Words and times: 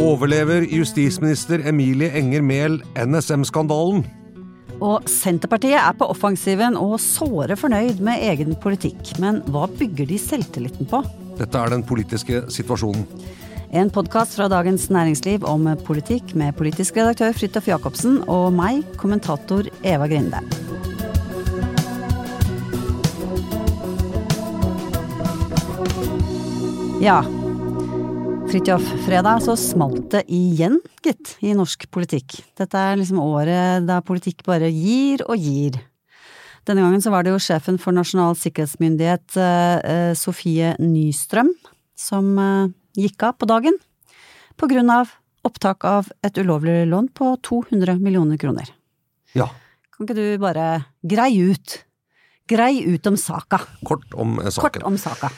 Overlever 0.00 0.64
justisminister 0.68 1.62
Emilie 1.68 2.10
Enger 2.16 2.42
Mehl 2.44 2.78
NSM-skandalen? 2.96 4.04
Og 4.84 5.06
Senterpartiet 5.08 5.78
er 5.78 5.94
på 5.96 6.08
offensiven 6.12 6.76
og 6.80 6.96
såre 7.02 7.56
fornøyd 7.56 8.02
med 8.04 8.24
egen 8.26 8.56
politikk. 8.60 9.14
Men 9.22 9.40
hva 9.52 9.68
bygger 9.70 10.08
de 10.10 10.18
selvtilliten 10.20 10.88
på? 10.90 11.02
Dette 11.38 11.60
er 11.60 11.72
den 11.72 11.84
politiske 11.86 12.44
situasjonen. 12.52 13.06
En 13.74 13.90
podkast 13.90 14.36
fra 14.38 14.46
Dagens 14.50 14.86
Næringsliv 14.94 15.46
om 15.50 15.66
politikk 15.86 16.36
med 16.38 16.54
politisk 16.58 16.96
redaktør 17.00 17.34
Fridtjof 17.34 17.72
Jacobsen 17.72 18.20
og 18.30 18.52
meg, 18.54 18.84
kommentator 19.00 19.66
Eva 19.82 20.06
Grinde. 20.10 20.63
Ja, 27.04 27.18
Fridtjof, 28.48 28.84
fredag 29.04 29.42
så 29.44 29.52
smalt 29.60 30.06
det 30.14 30.22
igjen, 30.32 30.78
gitt, 31.04 31.34
i 31.44 31.50
norsk 31.52 31.82
politikk. 31.92 32.38
Dette 32.56 32.80
er 32.80 32.96
liksom 32.96 33.18
året 33.20 33.84
da 33.84 33.98
politikk 34.00 34.40
bare 34.46 34.70
gir 34.72 35.20
og 35.26 35.36
gir. 35.36 35.76
Denne 36.64 36.80
gangen 36.80 37.04
så 37.04 37.12
var 37.12 37.26
det 37.26 37.34
jo 37.34 37.42
sjefen 37.44 37.76
for 37.82 37.92
Nasjonal 37.92 38.38
sikkerhetsmyndighet, 38.40 39.36
eh, 39.36 40.14
Sofie 40.16 40.70
Nystrøm, 40.80 41.50
som 41.92 42.30
eh, 42.40 42.72
gikk 42.96 43.26
av 43.28 43.36
på 43.36 43.50
dagen. 43.52 43.76
På 44.56 44.70
grunn 44.72 44.88
av 44.88 45.12
opptak 45.44 45.84
av 45.84 46.08
et 46.24 46.40
ulovlig 46.40 46.86
lån 46.88 47.12
på 47.12 47.34
200 47.44 47.98
millioner 48.00 48.40
kroner. 48.40 48.72
Ja, 49.36 49.50
Kan 49.92 50.08
ikke 50.08 50.16
du 50.16 50.38
bare 50.40 50.86
greie 51.04 51.52
ut? 51.52 51.82
Grei 52.48 52.80
ut 52.88 53.06
om 53.12 53.20
saka. 53.20 53.60
kort 53.84 54.08
om 54.14 54.38
saken. 54.40 54.62
Kort 54.64 54.82
om 54.88 54.96
saka. 54.96 55.28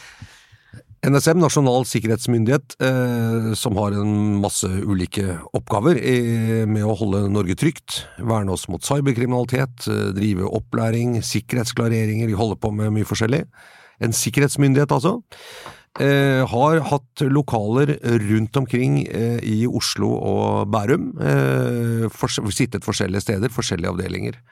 NSM, 1.06 1.38
Nasjonal 1.38 1.84
sikkerhetsmyndighet, 1.86 2.74
eh, 2.82 3.52
som 3.54 3.76
har 3.78 3.94
en 3.94 4.40
masse 4.42 4.66
ulike 4.66 5.36
oppgaver 5.54 6.00
eh, 6.00 6.64
med 6.66 6.82
å 6.82 6.96
holde 6.98 7.28
Norge 7.30 7.54
trygt, 7.60 8.00
verne 8.18 8.50
oss 8.50 8.66
mot 8.72 8.82
cyberkriminalitet, 8.82 9.86
eh, 9.86 10.08
drive 10.16 10.48
opplæring, 10.58 11.20
sikkerhetsklareringer, 11.22 12.26
de 12.26 12.38
holder 12.40 12.58
på 12.58 12.72
med 12.74 12.90
mye 12.96 13.06
forskjellig. 13.06 13.44
En 14.02 14.16
sikkerhetsmyndighet, 14.16 14.90
altså. 14.90 15.20
Eh, 16.02 16.42
har 16.50 16.82
hatt 16.90 17.22
lokaler 17.22 17.94
rundt 18.26 18.58
omkring 18.58 18.98
eh, 19.06 19.38
i 19.46 19.62
Oslo 19.64 20.10
og 20.10 20.66
Bærum, 20.74 21.12
eh, 21.22 22.10
fors 22.10 22.40
sittet 22.50 22.84
forskjellige 22.84 23.28
steder, 23.28 23.54
forskjellige 23.54 23.94
avdelinger. 23.94 24.42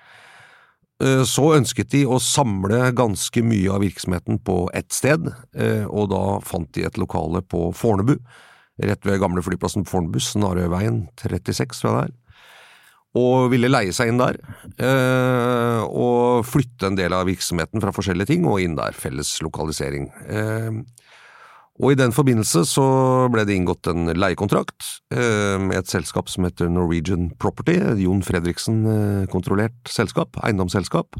Eh, 1.02 1.24
Så 1.26 1.50
ønsket 1.56 1.90
de 1.90 2.04
å 2.06 2.20
samle 2.22 2.92
ganske 2.94 3.42
mye 3.42 3.70
av 3.74 3.82
virksomheten 3.82 4.38
på 4.46 4.68
ett 4.74 4.92
sted, 4.94 5.26
eh, 5.56 5.84
og 5.86 6.10
da 6.14 6.40
fant 6.40 6.70
de 6.72 6.84
et 6.86 6.98
lokale 6.98 7.42
på 7.42 7.72
Fornebu, 7.74 8.18
rett 8.82 9.06
ved 9.06 9.20
gamle 9.20 9.42
flyplassen 9.42 9.84
på 9.84 9.90
Fornebu, 9.90 10.20
Snarøyveien 10.22 11.08
36, 11.18 11.80
tror 11.80 11.90
jeg 11.90 11.96
det 11.96 12.04
er, 12.04 12.20
og 13.14 13.50
ville 13.50 13.70
leie 13.70 13.92
seg 13.94 14.10
inn 14.10 14.18
der, 14.18 14.38
eh, 14.78 15.82
og 15.82 16.46
flytte 16.46 16.86
en 16.86 16.98
del 16.98 17.12
av 17.12 17.26
virksomheten 17.26 17.82
fra 17.82 17.94
forskjellige 17.94 18.26
ting 18.30 18.46
og 18.46 18.60
inn 18.62 18.74
der, 18.78 18.92
felles 18.92 19.40
lokalisering. 19.42 20.10
Og 21.82 21.90
i 21.90 21.98
den 21.98 22.12
forbindelse 22.14 22.62
så 22.70 22.84
ble 23.34 23.42
det 23.48 23.56
inngått 23.58 23.88
en 23.90 24.06
leiekontrakt 24.14 24.92
eh, 25.14 25.56
med 25.58 25.80
et 25.80 25.90
selskap 25.90 26.30
som 26.30 26.46
heter 26.46 26.70
Norwegian 26.70 27.32
Property, 27.42 27.80
Jon 28.04 28.22
Fredriksen-kontrollert 28.22 29.90
selskap, 29.90 30.38
eiendomsselskap. 30.46 31.18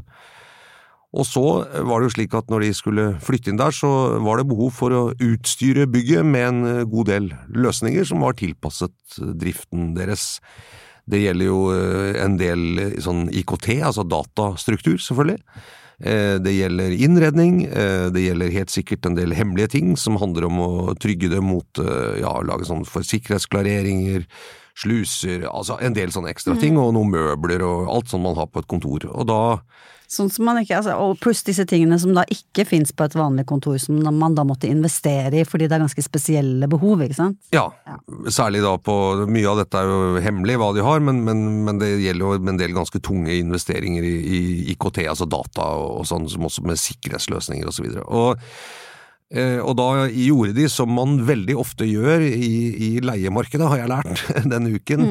Og 1.15 1.27
så 1.27 1.43
var 1.87 1.99
det 1.99 2.09
jo 2.09 2.13
slik 2.17 2.33
at 2.35 2.49
når 2.51 2.65
de 2.65 2.71
skulle 2.75 3.05
flytte 3.23 3.51
inn 3.51 3.59
der, 3.59 3.75
så 3.75 3.89
var 4.23 4.39
det 4.39 4.49
behov 4.49 4.73
for 4.75 4.95
å 4.95 5.03
utstyre 5.13 5.87
bygget 5.91 6.27
med 6.27 6.47
en 6.49 6.65
eh, 6.71 6.87
god 6.91 7.11
del 7.11 7.29
løsninger 7.55 8.07
som 8.07 8.23
var 8.23 8.35
tilpasset 8.39 9.19
driften 9.39 9.93
deres. 9.95 10.39
Det 11.07 11.21
gjelder 11.21 11.47
jo 11.51 11.59
eh, 11.75 12.19
en 12.23 12.35
del 12.39 12.65
eh, 12.81 12.99
sånn 13.03 13.29
IKT, 13.31 13.77
altså 13.87 14.07
datastruktur, 14.07 14.97
selvfølgelig. 14.99 15.39
Eh, 15.99 16.35
Det 16.39 16.51
gjelder 16.51 16.91
innredning, 16.91 17.63
eh, 17.65 18.09
det 18.11 18.25
gjelder 18.25 18.51
helt 18.51 18.69
sikkert 18.69 19.05
en 19.05 19.15
del 19.15 19.31
hemmelige 19.33 19.71
ting 19.77 19.95
som 19.97 20.17
handler 20.19 20.45
om 20.45 20.59
å 20.59 20.95
trygge 20.99 21.29
det 21.31 21.41
mot 21.41 21.79
eh, 21.79 22.19
ja, 22.19 22.41
lage 22.41 22.67
sånn 22.67 22.85
for 22.85 23.01
sluser, 24.75 25.47
altså 25.47 25.79
en 25.79 25.95
del 25.95 26.11
sånne 26.11 26.33
ekstra 26.33 26.57
ting, 26.59 26.79
og 26.79 26.93
noen 26.95 27.13
møbler 27.13 27.63
og 27.65 27.91
alt 27.93 28.11
sånt 28.11 28.25
man 28.25 28.37
har 28.39 28.49
på 28.51 28.63
et 28.63 28.71
kontor. 28.71 29.07
Og 29.11 29.27
da 29.29 29.41
Sånn 30.11 30.29
som 30.29 30.45
man 30.45 30.59
ikke, 30.59 30.77
altså, 30.77 30.93
og 31.01 31.17
pluss 31.17 31.41
disse 31.47 31.63
tingene 31.65 31.97
som 31.97 32.11
da 32.13 32.21
ikke 32.29 32.65
fins 32.69 32.91
på 32.93 33.07
et 33.07 33.15
vanlig 33.17 33.47
kontor, 33.49 33.79
som 33.81 33.97
man 34.13 34.35
da 34.37 34.43
måtte 34.45 34.69
investere 34.69 35.41
i 35.41 35.45
fordi 35.47 35.65
det 35.65 35.77
er 35.77 35.81
ganske 35.81 36.05
spesielle 36.05 36.69
behov, 36.69 37.01
ikke 37.01 37.17
sant? 37.17 37.39
Ja, 37.55 37.65
særlig 38.29 38.61
da 38.65 38.75
på 38.77 38.95
Mye 39.25 39.49
av 39.49 39.63
dette 39.63 39.81
er 39.81 39.89
jo 39.89 40.21
hemmelig 40.21 40.59
hva 40.61 40.69
de 40.77 40.85
har, 40.85 41.01
men, 41.01 41.23
men, 41.25 41.43
men 41.65 41.81
det 41.81 41.95
gjelder 42.03 42.21
jo 42.21 42.51
en 42.53 42.61
del 42.61 42.75
ganske 42.77 43.01
tunge 43.03 43.33
investeringer 43.39 44.05
i, 44.05 44.15
i 44.21 44.41
IKT, 44.75 45.01
altså 45.09 45.25
data 45.29 45.71
og 45.81 46.05
sånn, 46.07 46.29
som 46.29 46.45
også 46.47 46.65
med 46.69 46.79
sikkerhetsløsninger. 46.79 47.65
Og, 47.71 47.81
videre. 47.81 48.05
og 48.05 48.84
da 49.79 50.05
gjorde 50.13 50.53
de 50.53 50.67
som 50.69 50.91
man 50.93 51.17
veldig 51.25 51.55
ofte 51.57 51.87
gjør 51.89 52.21
i, 52.27 52.51
i 52.77 52.89
leiemarkedet, 53.01 53.67
har 53.71 53.81
jeg 53.81 53.91
lært 53.91 54.23
denne 54.53 54.75
uken, 54.75 55.05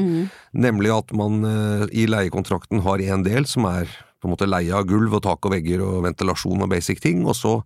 nemlig 0.54 0.92
at 0.94 1.14
man 1.18 1.42
eh, 1.48 1.86
i 1.90 2.06
leiekontrakten 2.10 2.84
har 2.86 3.02
en 3.02 3.26
del 3.26 3.48
som 3.50 3.66
er 3.70 3.90
på 4.22 4.28
en 4.30 4.36
måte 4.36 4.48
leie 4.48 4.72
av 4.72 4.86
gulv 4.88 5.18
og 5.18 5.24
tak 5.26 5.44
og 5.44 5.52
vegger 5.52 5.82
og 5.84 6.04
ventilasjon 6.06 6.62
og 6.64 6.70
basic 6.72 7.02
ting, 7.04 7.26
og 7.28 7.36
så 7.36 7.58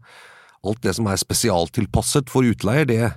alt 0.67 0.81
det 0.83 0.97
som 0.97 1.07
er 1.07 1.21
spesialtilpasset 1.21 2.33
for 2.33 2.49
utleier, 2.49 2.89
det 2.89 3.13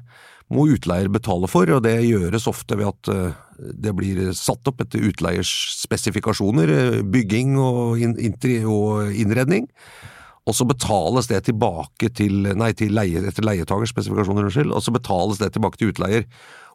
må 0.52 0.68
utleier 0.74 1.10
betale 1.12 1.48
for, 1.50 1.70
og 1.72 1.82
det 1.86 1.96
gjøres 2.04 2.48
ofte 2.52 2.78
ved 2.78 2.92
at 2.92 3.12
eh, 3.14 3.40
det 3.58 3.94
blir 3.98 4.22
satt 4.38 4.68
opp 4.68 4.84
etter 4.84 5.08
utleiers 5.08 5.52
spesifikasjoner, 5.80 6.74
eh, 6.76 7.02
bygging 7.08 7.56
og, 7.62 8.02
og 8.68 9.16
innredning, 9.16 9.70
og 10.50 10.58
så 10.58 10.66
betales 10.66 11.30
det 11.30 11.44
tilbake 11.46 12.10
til, 12.18 12.48
nei, 12.58 12.72
til 12.78 12.96
leie, 12.98 13.22
etter 13.30 13.46
leietagers 13.46 13.94
spesifikasjoner, 13.94 14.48
unnskyld, 14.50 14.74
og 14.74 14.82
så 14.84 14.94
betales 14.96 15.42
det 15.42 15.52
tilbake 15.54 15.78
til 15.78 15.94
utleier 15.94 16.26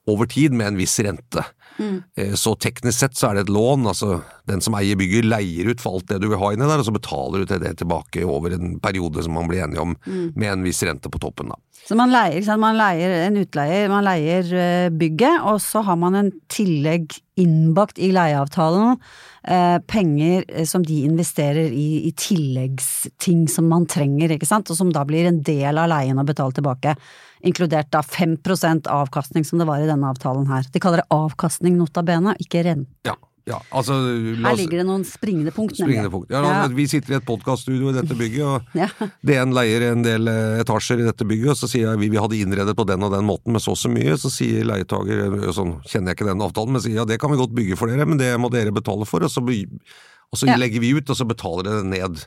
over 0.06 0.28
tid 0.30 0.54
med 0.54 0.70
en 0.70 0.78
viss 0.78 0.94
rente. 1.02 1.42
Eh, 1.80 2.34
Så 2.34 2.54
teknisk 2.60 2.98
sett 2.98 3.18
så 3.18 3.30
er 3.30 3.38
det 3.38 3.46
et 3.46 3.54
lån, 3.54 3.86
altså 3.90 4.20
den 4.48 4.62
som 4.64 4.76
eier 4.78 4.98
bygget 4.98 5.28
leier 5.28 5.70
ut 5.70 5.82
for 5.82 5.98
alt 5.98 6.08
det 6.10 6.20
du 6.22 6.28
vil 6.30 6.40
ha 6.40 6.52
inni 6.54 6.66
der, 6.68 6.80
og 6.80 6.88
så 6.88 6.94
betaler 6.94 7.42
du 7.42 7.50
til 7.50 7.62
det 7.62 7.76
tilbake 7.82 8.24
over 8.24 8.54
en 8.56 8.78
periode 8.80 9.24
som 9.24 9.36
man 9.36 9.48
blir 9.50 9.64
enige 9.64 9.82
om, 9.82 9.96
med 10.06 10.50
en 10.52 10.66
viss 10.66 10.82
rente 10.86 11.10
på 11.12 11.20
toppen 11.22 11.52
da. 11.52 11.60
Så 11.86 11.94
man 11.94 12.10
leier, 12.10 12.42
man 12.58 12.74
leier 12.78 13.12
en 13.28 13.36
utleier, 13.38 13.86
man 13.92 14.06
leier 14.06 14.48
eh, 14.50 14.88
bygget, 14.90 15.44
og 15.46 15.60
så 15.62 15.84
har 15.86 15.98
man 16.00 16.16
en 16.18 16.32
tillegg 16.50 17.14
innbakt 17.38 18.00
i 18.02 18.08
leieavtalen, 18.16 18.96
eh, 19.46 19.76
penger 19.86 20.64
som 20.66 20.82
de 20.82 21.02
investerer 21.06 21.70
i, 21.70 22.08
i 22.08 22.12
tilleggsting 22.16 23.46
som 23.52 23.68
man 23.70 23.86
trenger, 23.86 24.34
ikke 24.34 24.48
sant, 24.48 24.72
og 24.72 24.78
som 24.78 24.90
da 24.94 25.04
blir 25.06 25.28
en 25.28 25.42
del 25.46 25.78
av 25.78 25.92
leien 25.92 26.18
å 26.18 26.26
betale 26.26 26.56
tilbake, 26.56 26.96
inkludert 27.46 27.92
da 27.94 28.02
5% 28.02 28.90
avkastning 28.90 29.46
som 29.46 29.62
det 29.62 29.68
var 29.68 29.82
i 29.82 29.88
denne 29.88 30.10
avtalen 30.10 30.48
her. 30.50 30.66
De 30.72 30.82
kaller 30.82 31.04
det 31.04 31.08
avkastning 31.14 31.78
nota 31.78 32.02
bene, 32.06 32.36
ikke 32.42 32.66
rente. 32.66 32.90
Ja, 33.08 33.16
Ja, 33.46 33.60
altså 33.70 33.94
la 33.94 34.50
Her 34.50 34.56
ligger 34.58 34.80
det 34.80 34.84
noen 34.88 35.04
springende 35.06 35.52
punkt, 35.54 35.76
Springende 35.78 36.10
punkt. 36.10 36.32
Ja, 36.34 36.40
Ja. 36.42 36.66
Vi 36.66 36.88
sitter 36.90 37.12
i 37.12 37.16
et 37.20 37.26
podkaststudio 37.28 37.92
i 37.92 37.94
dette 37.94 38.16
bygget, 38.22 38.42
og 38.42 38.74
Ja. 38.74 38.88
DN 39.22 39.54
leier 39.54 39.92
en 39.92 40.02
del 40.02 40.26
eh, 40.26 40.58
etasjer 40.64 40.98
i 40.98 41.06
dette 41.06 41.22
bygget, 41.22 41.52
og 41.54 41.60
så 41.60 41.70
sier 41.70 41.92
jeg 41.92 42.00
vi, 42.00 42.08
vi 42.10 42.18
hadde 42.18 42.40
innredet 42.40 42.74
på 42.74 42.86
den 42.90 43.06
og 43.06 43.14
den 43.14 43.22
måten 43.28 43.54
med 43.54 43.62
så 43.62 43.76
og 43.76 43.78
så 43.78 43.92
mye, 43.92 44.18
så 44.18 44.32
sier 44.34 44.66
leietager, 44.66 45.22
eh, 45.30 45.52
sånn 45.54 45.76
kjenner 45.86 46.10
jeg 46.10 46.18
ikke 46.18 46.30
den 46.32 46.42
avtalen, 46.42 46.74
men 46.74 46.82
sier 46.82 46.98
ja 46.98 47.06
det 47.06 47.20
kan 47.22 47.30
vi 47.30 47.38
godt 47.38 47.54
bygge 47.54 47.78
for 47.78 47.86
dere, 47.86 48.08
men 48.10 48.18
det 48.18 48.32
må 48.42 48.50
dere 48.50 48.74
betale 48.74 49.06
for, 49.06 49.22
og 49.22 49.30
så, 49.30 49.46
og 50.32 50.38
så 50.40 50.48
Ja. 50.50 50.56
legger 50.58 50.80
vi 50.82 50.90
ut, 50.92 51.08
og 51.08 51.16
så 51.16 51.24
betaler 51.24 51.62
det 51.64 51.84
ned. 51.86 52.18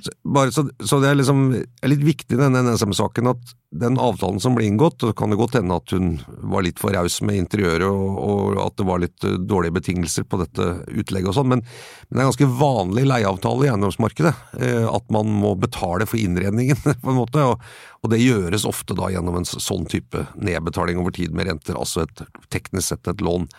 Så, 0.00 0.10
bare, 0.24 0.52
så, 0.54 0.62
så 0.80 1.00
det 1.02 1.08
er 1.10 1.16
liksom 1.18 1.40
er 1.82 1.88
litt 1.90 2.04
viktig 2.06 2.38
denne 2.38 2.62
NSM-saken 2.64 3.28
at 3.32 3.54
den 3.76 3.98
avtalen 4.00 4.38
som 4.40 4.54
ble 4.56 4.64
inngått, 4.64 5.02
og 5.04 5.16
kan 5.18 5.28
det 5.34 5.36
godt 5.40 5.56
hende 5.58 5.74
at 5.76 5.90
hun 5.92 6.20
var 6.48 6.62
litt 6.64 6.78
for 6.80 6.94
raus 6.94 7.18
med 7.26 7.36
interiøret 7.42 7.84
og, 7.90 8.14
og 8.22 8.60
at 8.62 8.76
det 8.78 8.86
var 8.88 9.02
litt 9.02 9.26
eh, 9.26 9.34
dårlige 9.42 9.74
betingelser 9.76 10.24
på 10.30 10.38
dette 10.40 10.68
utlegget 10.96 11.28
og 11.28 11.36
sånn, 11.36 11.50
men, 11.50 11.64
men 11.66 12.14
det 12.14 12.22
er 12.22 12.24
en 12.24 12.30
ganske 12.30 12.48
vanlig 12.62 13.04
leieavtale 13.10 13.66
i 13.66 13.72
eiendomsmarkedet. 13.74 14.32
eh, 14.62 14.86
At 14.88 15.10
man 15.12 15.28
må 15.42 15.52
betale 15.60 16.06
for 16.08 16.16
innredningen, 16.22 16.78
på 17.04 17.10
en 17.12 17.18
måte, 17.18 17.42
og, 17.42 17.60
og 18.06 18.14
det 18.14 18.22
gjøres 18.22 18.64
ofte 18.70 18.96
da 18.96 19.10
gjennom 19.12 19.36
en 19.42 19.48
sånn 19.50 19.84
type 19.90 20.24
nedbetaling 20.38 21.02
over 21.02 21.12
tid 21.18 21.34
med 21.36 21.50
renter, 21.50 21.76
altså 21.76 22.06
et 22.06 22.24
teknisk 22.54 22.94
sett 22.94 23.12
et 23.12 23.20
lån. 23.20 23.50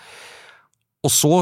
Og 1.05 1.13
så 1.13 1.35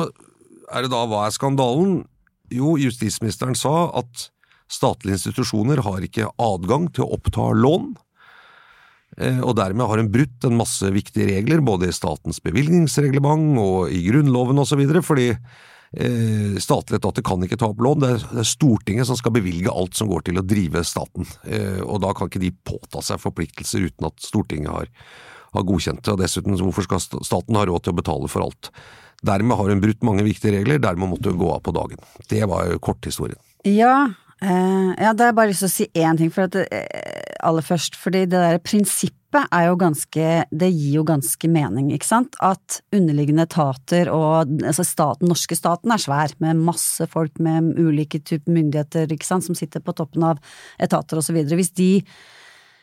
er 0.74 0.82
det 0.84 0.92
da 0.92 1.06
hva 1.08 1.28
er 1.28 1.34
skandalen? 1.38 2.04
Jo, 2.54 2.76
justisministeren 2.78 3.56
sa 3.58 3.90
at 3.98 4.30
statlige 4.72 5.20
institusjoner 5.20 5.82
har 5.86 6.04
ikke 6.06 6.32
adgang 6.42 6.90
til 6.94 7.06
å 7.06 7.14
oppta 7.18 7.52
lån, 7.58 7.94
eh, 9.18 9.40
og 9.42 9.56
dermed 9.60 9.88
har 9.88 10.02
hun 10.02 10.12
brutt 10.14 10.48
en 10.48 10.58
masse 10.60 10.90
viktige 10.94 11.30
regler, 11.30 11.64
både 11.66 11.90
i 11.90 11.96
statens 11.96 12.42
bevilgningsreglement 12.46 13.62
og 13.62 13.94
i 13.94 14.04
Grunnloven 14.08 14.62
osv., 14.62 14.84
fordi 15.06 15.30
eh, 15.32 16.58
statlige 16.62 17.02
etater 17.02 17.26
kan 17.26 17.46
ikke 17.46 17.60
ta 17.62 17.70
opp 17.72 17.86
lån, 17.86 18.04
det 18.04 18.12
er, 18.18 18.44
Stortinget 18.48 19.10
som 19.10 19.20
skal 19.20 19.36
bevilge 19.38 19.74
alt 19.74 19.98
som 19.98 20.10
går 20.12 20.28
til 20.28 20.42
å 20.42 20.46
drive 20.46 20.84
staten, 20.86 21.30
eh, 21.46 21.82
og 21.86 22.02
da 22.06 22.14
kan 22.18 22.30
ikke 22.32 22.44
de 22.44 22.54
påta 22.66 23.06
seg 23.06 23.22
forpliktelser 23.22 23.90
uten 23.90 24.10
at 24.10 24.22
Stortinget 24.22 24.74
har, 24.74 24.92
har 25.56 25.66
godkjent 25.66 26.04
det, 26.04 26.14
og 26.14 26.22
dessuten 26.22 26.62
hvorfor 26.62 26.90
skal 26.90 27.06
staten 27.26 27.58
ha 27.58 27.66
råd 27.70 27.86
til 27.86 27.96
å 27.96 28.02
betale 28.02 28.30
for 28.30 28.50
alt? 28.50 28.74
Dermed 29.26 29.58
har 29.58 29.72
hun 29.72 29.82
brutt 29.84 30.06
mange 30.06 30.26
viktige 30.26 30.60
regler, 30.60 30.82
dermed 30.84 31.14
måtte 31.14 31.32
hun 31.32 31.42
gå 31.42 31.50
av 31.54 31.64
på 31.66 31.74
dagen. 31.76 32.02
Det 32.30 32.44
var 32.50 32.76
korthistorien. 32.84 33.40
Ja, 33.66 34.12
eh, 34.42 34.92
ja, 35.00 35.14
da 35.14 35.28
har 35.28 35.32
jeg 35.32 35.38
bare 35.40 35.52
lyst 35.52 35.64
til 35.66 35.72
å 35.72 35.76
si 35.76 35.88
én 35.96 36.20
ting, 36.20 36.32
for 36.34 36.50
at 36.50 36.58
eh, 36.66 37.38
aller 37.46 37.66
først, 37.66 37.98
fordi 38.00 38.26
det 38.30 38.42
der 38.42 38.62
prinsippet 38.64 39.50
er 39.52 39.68
jo 39.68 39.80
ganske, 39.80 40.28
det 40.52 40.70
gir 40.72 41.00
jo 41.00 41.08
ganske 41.08 41.50
mening, 41.52 41.90
ikke 41.96 42.08
sant? 42.08 42.38
At 42.44 42.80
underliggende 42.96 43.48
etater 43.50 44.12
og 44.14 44.54
altså 44.62 44.86
staten, 44.88 45.30
norske 45.32 45.58
staten 45.58 45.92
er 45.92 46.02
svær, 46.02 46.36
med 46.44 46.62
masse 46.68 47.10
folk 47.12 47.42
med 47.44 47.74
ulike 47.80 48.22
typer 48.22 48.54
myndigheter, 48.56 49.12
ikke 49.12 49.28
sant, 49.28 49.48
som 49.48 49.58
sitter 49.58 49.84
på 49.84 49.96
toppen 49.98 50.28
av 50.30 50.42
etater 50.82 51.20
og 51.20 51.26
så 51.26 51.36
videre. 51.36 51.60
Hvis 51.60 51.74
de 51.76 51.92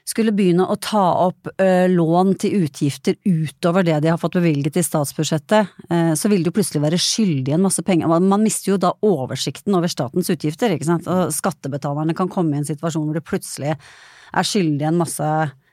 skulle 0.09 0.35
begynne 0.35 0.67
å 0.67 0.77
ta 0.83 1.05
opp 1.29 1.49
eh, 1.63 1.87
lån 1.91 2.35
til 2.43 2.65
utgifter 2.65 3.17
utover 3.23 3.87
det 3.87 4.01
de 4.03 4.11
har 4.11 4.21
fått 4.21 4.37
bevilget 4.39 4.77
i 4.81 4.85
statsbudsjettet, 4.87 5.75
eh, 5.89 6.13
så 6.19 6.31
vil 6.31 6.43
de 6.43 6.51
jo 6.51 6.57
plutselig 6.57 6.83
være 6.83 7.01
skyldige 7.01 7.57
en 7.57 7.67
masse 7.67 7.85
penger. 7.87 8.11
Man, 8.11 8.27
man 8.31 8.43
mister 8.43 8.75
jo 8.75 8.81
da 8.83 8.93
oversikten 9.07 9.79
over 9.79 9.93
statens 9.93 10.31
utgifter, 10.33 10.75
ikke 10.75 10.91
sant. 10.91 11.09
Og 11.11 11.33
skattebetalerne 11.35 12.17
kan 12.19 12.31
komme 12.33 12.57
i 12.57 12.63
en 12.63 12.69
situasjon 12.69 13.07
hvor 13.07 13.19
de 13.19 13.25
plutselig 13.25 13.77
er 13.77 14.49
skyldige 14.49 14.91
en 14.91 15.01
masse 15.01 15.29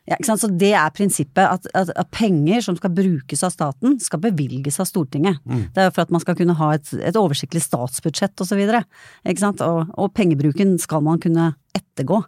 ja? 0.09 0.17
Så 0.25 0.49
det 0.49 0.71
er 0.73 0.89
prinsippet, 0.95 1.43
at, 1.45 1.67
at, 1.77 1.91
at 1.93 2.11
penger 2.15 2.63
som 2.65 2.77
skal 2.79 2.93
brukes 2.97 3.43
av 3.45 3.53
staten, 3.53 3.99
skal 4.01 4.21
bevilges 4.23 4.79
av 4.81 4.89
Stortinget. 4.89 5.37
Det 5.75 5.83
er 5.83 5.93
for 5.93 6.05
at 6.05 6.13
man 6.13 6.23
skal 6.23 6.37
kunne 6.39 6.57
ha 6.57 6.71
et, 6.75 6.89
et 6.97 7.19
oversiktlig 7.19 7.61
statsbudsjett 7.65 8.41
og 8.41 8.49
så 8.49 8.57
videre. 8.57 8.83
Og, 9.29 9.93
og 9.93 10.13
pengebruken 10.17 10.77
skal 10.81 11.05
man 11.05 11.21
kunne 11.21 11.51
ettergå. 11.77 12.23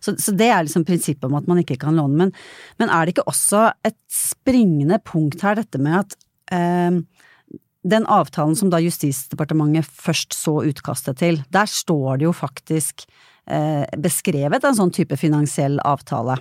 Så, 0.00 0.16
så 0.22 0.32
det 0.36 0.48
er 0.48 0.64
liksom 0.64 0.86
prinsippet 0.88 1.28
om 1.28 1.36
at 1.38 1.48
man 1.50 1.60
ikke 1.60 1.78
kan 1.82 1.98
låne. 1.98 2.16
Men, 2.24 2.32
men 2.80 2.92
er 2.92 3.04
det 3.04 3.16
ikke 3.16 3.28
også 3.28 3.68
et 3.86 3.98
springende 4.12 5.00
punkt 5.04 5.44
her, 5.44 5.60
dette 5.60 5.80
med 5.82 6.00
at 6.00 6.18
eh, 6.56 7.02
den 7.86 8.08
avtalen 8.10 8.56
som 8.58 8.72
da 8.72 8.80
Justisdepartementet 8.82 9.86
først 9.86 10.34
så 10.34 10.58
utkastet 10.66 11.20
til, 11.22 11.42
der 11.54 11.68
står 11.70 12.18
det 12.18 12.30
jo 12.30 12.34
faktisk 12.34 13.04
eh, 13.44 13.84
beskrevet 14.02 14.64
en 14.64 14.78
sånn 14.78 14.94
type 14.94 15.18
finansiell 15.20 15.78
avtale. 15.84 16.40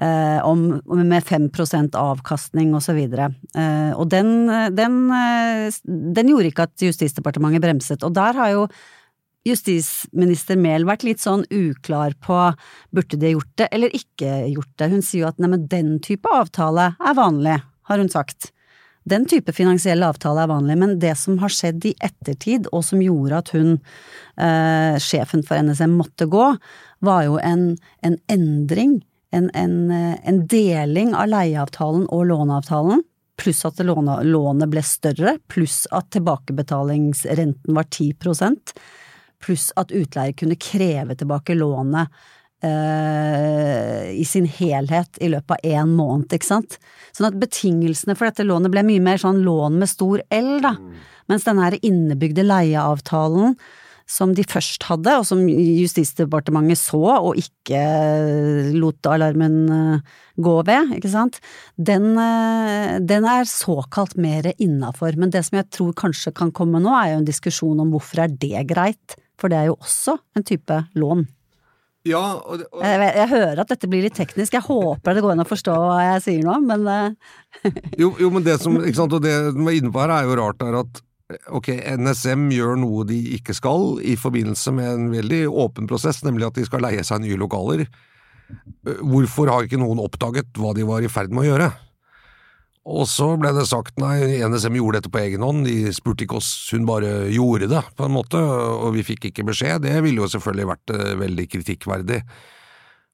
Eh, 0.00 0.40
om, 0.48 0.80
med 0.88 1.22
5% 1.22 1.96
avkastning 2.00 2.72
og 2.72 2.80
så. 2.80 2.94
Eh, 2.96 3.92
og 3.92 4.06
den, 4.08 4.48
den, 4.72 4.96
eh, 5.12 5.68
den 5.84 6.32
gjorde 6.32 6.48
ikke 6.48 6.64
at 6.64 6.84
Justisdepartementet 6.86 7.60
bremset, 7.60 8.06
og 8.06 8.14
der 8.16 8.38
har 8.40 8.54
jo 8.54 8.66
justisminister 9.44 10.56
Mehl 10.56 10.86
vært 10.86 11.04
litt 11.06 11.20
sånn 11.22 11.42
uklar 11.50 12.14
på 12.22 12.38
burde 12.94 13.18
de 13.18 13.34
gjort 13.34 13.52
det 13.58 13.68
eller 13.74 13.94
ikke 13.94 14.46
gjort 14.54 14.72
det. 14.78 14.90
Hun 14.94 15.04
sier 15.04 15.24
jo 15.24 15.30
at 15.32 15.42
neimen 15.42 15.68
den 15.70 15.96
type 16.04 16.30
avtale 16.30 16.92
er 16.96 17.18
vanlig, 17.18 17.58
har 17.90 18.02
hun 18.02 18.10
sagt. 18.12 18.52
Den 19.08 19.26
type 19.26 19.50
finansiell 19.54 20.04
avtale 20.06 20.44
er 20.44 20.50
vanlig, 20.50 20.76
men 20.78 20.98
det 21.02 21.16
som 21.18 21.40
har 21.42 21.50
skjedd 21.50 21.88
i 21.90 21.94
ettertid, 22.06 22.68
og 22.70 22.84
som 22.86 23.02
gjorde 23.02 23.40
at 23.42 23.50
hun, 23.56 23.72
eh, 24.38 24.94
sjefen 25.02 25.42
for 25.42 25.58
NSM, 25.58 25.96
måtte 25.98 26.28
gå, 26.30 26.52
var 27.02 27.24
jo 27.26 27.40
en, 27.42 27.72
en 28.06 28.16
endring, 28.30 29.00
en, 29.32 29.50
en, 29.54 29.76
eh, 29.90 30.16
en 30.28 30.42
deling 30.46 31.14
av 31.18 31.30
leieavtalen 31.32 32.06
og 32.12 32.26
låneavtalen, 32.30 33.04
pluss 33.40 33.64
at 33.66 33.80
låne, 33.82 34.20
lånet 34.28 34.70
ble 34.70 34.82
større, 34.86 35.38
pluss 35.50 35.86
at 35.90 36.12
tilbakebetalingsrenten 36.14 37.74
var 37.74 37.88
10% 37.88 38.76
pluss 39.42 39.70
at 39.76 39.92
utleier 39.94 40.36
kunne 40.38 40.58
kreve 40.60 41.16
tilbake 41.18 41.56
lånet 41.58 42.08
eh, 42.64 44.10
i 44.14 44.24
sin 44.28 44.46
helhet 44.46 45.18
i 45.20 45.30
løpet 45.32 45.56
av 45.56 45.70
én 45.72 45.94
måned, 45.96 46.30
ikke 46.32 46.50
sant. 46.52 46.78
Sånn 47.12 47.30
at 47.32 47.38
betingelsene 47.40 48.16
for 48.18 48.28
dette 48.28 48.46
lånet 48.46 48.72
ble 48.72 48.84
mye 48.86 49.02
mer 49.02 49.20
sånn 49.22 49.42
lån 49.46 49.80
med 49.82 49.90
stor 49.90 50.22
L, 50.32 50.52
da. 50.64 50.76
Mens 51.30 51.46
den 51.48 51.62
her 51.62 51.78
innebygde 51.82 52.46
leieavtalen 52.46 53.56
som 54.12 54.34
de 54.36 54.44
først 54.44 54.84
hadde, 54.90 55.14
og 55.16 55.24
som 55.24 55.40
Justisdepartementet 55.48 56.76
så 56.80 57.00
og 57.14 57.38
ikke 57.40 57.80
lot 58.76 59.08
alarmen 59.08 59.56
eh, 59.72 60.14
gå 60.42 60.54
ved, 60.68 60.92
ikke 60.98 61.10
sant, 61.12 61.38
den, 61.80 62.10
eh, 62.20 62.98
den 63.00 63.24
er 63.28 63.48
såkalt 63.48 64.16
mer 64.20 64.50
innafor. 64.58 65.16
Men 65.20 65.32
det 65.32 65.44
som 65.48 65.58
jeg 65.60 65.70
tror 65.72 65.94
kanskje 66.04 66.34
kan 66.36 66.52
komme 66.52 66.80
nå, 66.84 66.92
er 66.98 67.14
jo 67.14 67.20
en 67.22 67.28
diskusjon 67.28 67.80
om 67.84 67.92
hvorfor 67.94 68.26
er 68.26 68.34
det 68.42 68.66
greit, 68.70 69.16
for 69.40 69.48
det 69.52 69.62
er 69.62 69.70
jo 69.72 69.78
også 69.80 70.18
en 70.38 70.44
type 70.46 70.82
lån. 70.98 71.24
Ja, 72.04 72.20
og, 72.42 72.58
det- 72.58 72.66
og 72.74 72.82
Jeg, 72.82 73.12
jeg 73.14 73.28
hører 73.30 73.60
at 73.62 73.68
dette 73.70 73.86
blir 73.88 74.02
litt 74.02 74.16
teknisk, 74.18 74.56
jeg 74.58 74.64
håper 74.66 75.14
det 75.14 75.22
går 75.22 75.36
an 75.36 75.44
å 75.44 75.46
forstå 75.46 75.74
hva 75.78 76.00
jeg 76.08 76.22
sier 76.24 76.42
nå, 76.48 76.56
men 76.66 76.84
eh, 76.90 77.70
Jo, 78.02 78.12
jo, 78.18 78.28
men 78.34 78.42
det 78.44 78.56
som, 78.60 78.74
ikke 78.82 78.98
sant, 78.98 79.14
og 79.14 79.22
det 79.22 79.36
du 79.54 79.60
var 79.62 79.76
inne 79.78 79.92
på 79.94 80.02
her 80.02 80.10
er 80.16 80.26
jo 80.26 80.36
rart 80.40 80.64
er 80.66 80.80
at 80.82 81.00
ok, 81.52 81.68
NSM 81.98 82.48
gjør 82.54 82.76
noe 82.80 83.06
de 83.08 83.18
ikke 83.38 83.54
skal 83.56 84.00
i 84.04 84.16
forbindelse 84.20 84.74
med 84.74 84.90
en 84.90 85.06
veldig 85.12 85.44
åpen 85.48 85.88
prosess, 85.90 86.22
nemlig 86.26 86.48
at 86.48 86.58
de 86.58 86.66
skal 86.68 86.84
leie 86.84 87.04
seg 87.06 87.22
nye 87.24 87.38
lokaler. 87.40 87.86
Eh, 87.86 89.00
Hvorfor 89.00 89.50
har 89.52 89.66
ikke 89.66 89.80
noen 89.80 90.02
oppdaget 90.02 90.52
hva 90.60 90.74
de 90.76 90.86
var 90.88 91.04
i 91.04 91.10
ferd 91.12 91.32
med 91.34 91.46
å 91.46 91.50
gjøre? 91.52 91.72
Og 92.92 93.04
så 93.06 93.28
ble 93.38 93.52
det 93.54 93.68
sagt 93.70 94.00
nei, 94.02 94.40
NSM 94.42 94.74
gjorde 94.80 94.98
dette 94.98 95.10
på 95.14 95.20
egen 95.20 95.44
hånd, 95.46 95.68
de 95.68 95.92
spurte 95.94 96.24
ikke 96.26 96.40
oss, 96.40 96.50
hun 96.74 96.88
bare 96.88 97.28
gjorde 97.30 97.68
det, 97.70 97.82
på 97.94 98.08
en 98.08 98.16
måte, 98.16 98.40
og 98.42 98.96
vi 98.96 99.04
fikk 99.06 99.28
ikke 99.30 99.46
beskjed. 99.52 99.84
Det 99.84 100.00
ville 100.02 100.24
jo 100.24 100.30
selvfølgelig 100.32 100.70
vært 100.72 100.94
eh, 100.96 101.12
veldig 101.20 101.46
kritikkverdig. 101.52 102.18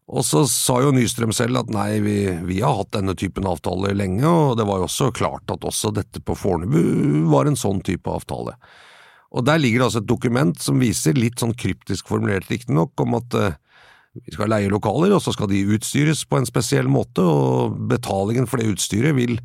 Og 0.09 0.25
så 0.25 0.43
sa 0.49 0.79
jo 0.81 0.93
Nystrøm 0.97 1.35
selv 1.37 1.61
at 1.61 1.73
nei, 1.73 1.99
vi, 2.01 2.17
vi 2.49 2.63
har 2.65 2.79
hatt 2.79 2.95
denne 2.97 3.13
typen 3.19 3.47
avtaler 3.49 3.97
lenge, 3.97 4.25
og 4.25 4.57
det 4.57 4.65
var 4.69 4.81
jo 4.81 4.87
også 4.87 5.11
klart 5.13 5.53
at 5.53 5.67
også 5.69 5.93
dette 5.97 6.23
på 6.25 6.37
Fornebu 6.39 7.29
var 7.29 7.49
en 7.49 7.59
sånn 7.59 7.83
type 7.85 8.09
avtale. 8.09 8.57
Og 9.37 9.45
der 9.45 9.61
ligger 9.61 9.83
det 9.83 9.89
altså 9.91 10.01
et 10.01 10.09
dokument 10.09 10.57
som 10.65 10.81
viser, 10.81 11.19
litt 11.19 11.43
sånn 11.43 11.53
kryptisk 11.53 12.09
formulert 12.09 12.49
riktignok, 12.49 12.95
om 13.05 13.19
at 13.21 13.37
eh, 13.37 13.59
vi 14.17 14.33
skal 14.33 14.49
leie 14.55 14.73
lokaler, 14.73 15.13
og 15.13 15.21
så 15.21 15.35
skal 15.37 15.51
de 15.53 15.67
utstyres 15.77 16.25
på 16.25 16.41
en 16.41 16.49
spesiell 16.49 16.89
måte, 16.89 17.21
og 17.21 17.77
betalingen 17.93 18.49
for 18.49 18.63
det 18.63 18.73
utstyret 18.73 19.13
vil, 19.19 19.37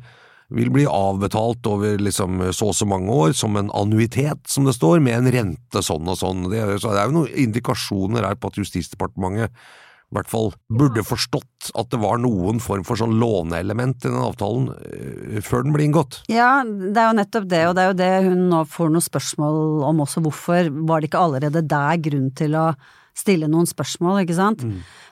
vil 0.48 0.72
bli 0.72 0.88
avbetalt 0.88 1.68
over 1.68 2.00
liksom 2.00 2.40
så 2.56 2.72
og 2.72 2.78
så 2.80 2.88
mange 2.88 3.12
år, 3.12 3.36
som 3.36 3.60
en 3.60 3.68
annuitet, 3.76 4.46
som 4.48 4.64
det 4.64 4.78
står, 4.78 5.04
med 5.04 5.20
en 5.20 5.32
rente 5.36 5.84
sånn 5.84 6.08
og 6.08 6.16
sånn. 6.24 6.48
Det 6.48 6.64
så 6.80 6.96
det 6.96 7.04
er 7.04 7.12
jo 7.12 7.20
noen 7.20 7.40
indikasjoner 7.44 8.24
her 8.30 8.40
på 8.40 8.48
at 8.48 8.64
Justisdepartementet 8.64 9.52
i 10.14 10.18
hvert 10.20 10.30
fall 10.30 10.52
burde 10.70 11.02
forstått 11.02 11.72
at 11.74 11.90
det 11.90 11.98
var 11.98 12.20
noen 12.22 12.60
form 12.62 12.84
for 12.86 13.00
sånn 13.00 13.16
låneelement 13.18 13.98
i 14.04 14.10
den 14.12 14.20
avtalen 14.22 14.68
eh, 14.86 15.40
før 15.44 15.66
den 15.66 15.74
ble 15.74 15.88
inngått. 15.88 16.20
Ja, 16.30 16.62
det 16.64 16.94
er 16.94 17.10
jo 17.10 17.18
nettopp 17.18 17.48
det, 17.50 17.62
og 17.68 17.74
det 17.74 17.84
er 17.84 17.90
jo 17.90 17.98
det 17.98 18.12
hun 18.28 18.44
nå 18.52 18.62
får 18.70 18.94
noen 18.94 19.08
spørsmål 19.08 19.58
om 19.90 20.04
også. 20.06 20.22
Hvorfor 20.24 20.70
var 20.86 21.02
det 21.02 21.10
ikke 21.10 21.24
allerede 21.26 21.64
der 21.74 21.98
grunn 22.06 22.30
til 22.38 22.54
å 22.58 22.68
stille 23.14 23.46
noen 23.50 23.66
spørsmål, 23.70 24.24
ikke 24.24 24.38
sant? 24.38 24.64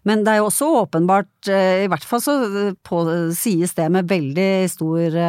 Men 0.06 0.25
det 0.26 0.32
er 0.32 0.40
jo 0.40 0.49
også 0.49 0.71
åpenbart, 0.80 1.30
eh, 1.50 1.85
i 1.85 1.90
hvert 1.90 2.06
fall 2.06 2.23
så 2.23 2.38
eh, 2.47 2.73
på, 2.87 3.04
sies 3.38 3.75
det 3.78 3.90
med 3.94 4.11
veldig 4.11 4.50
stor 4.71 5.21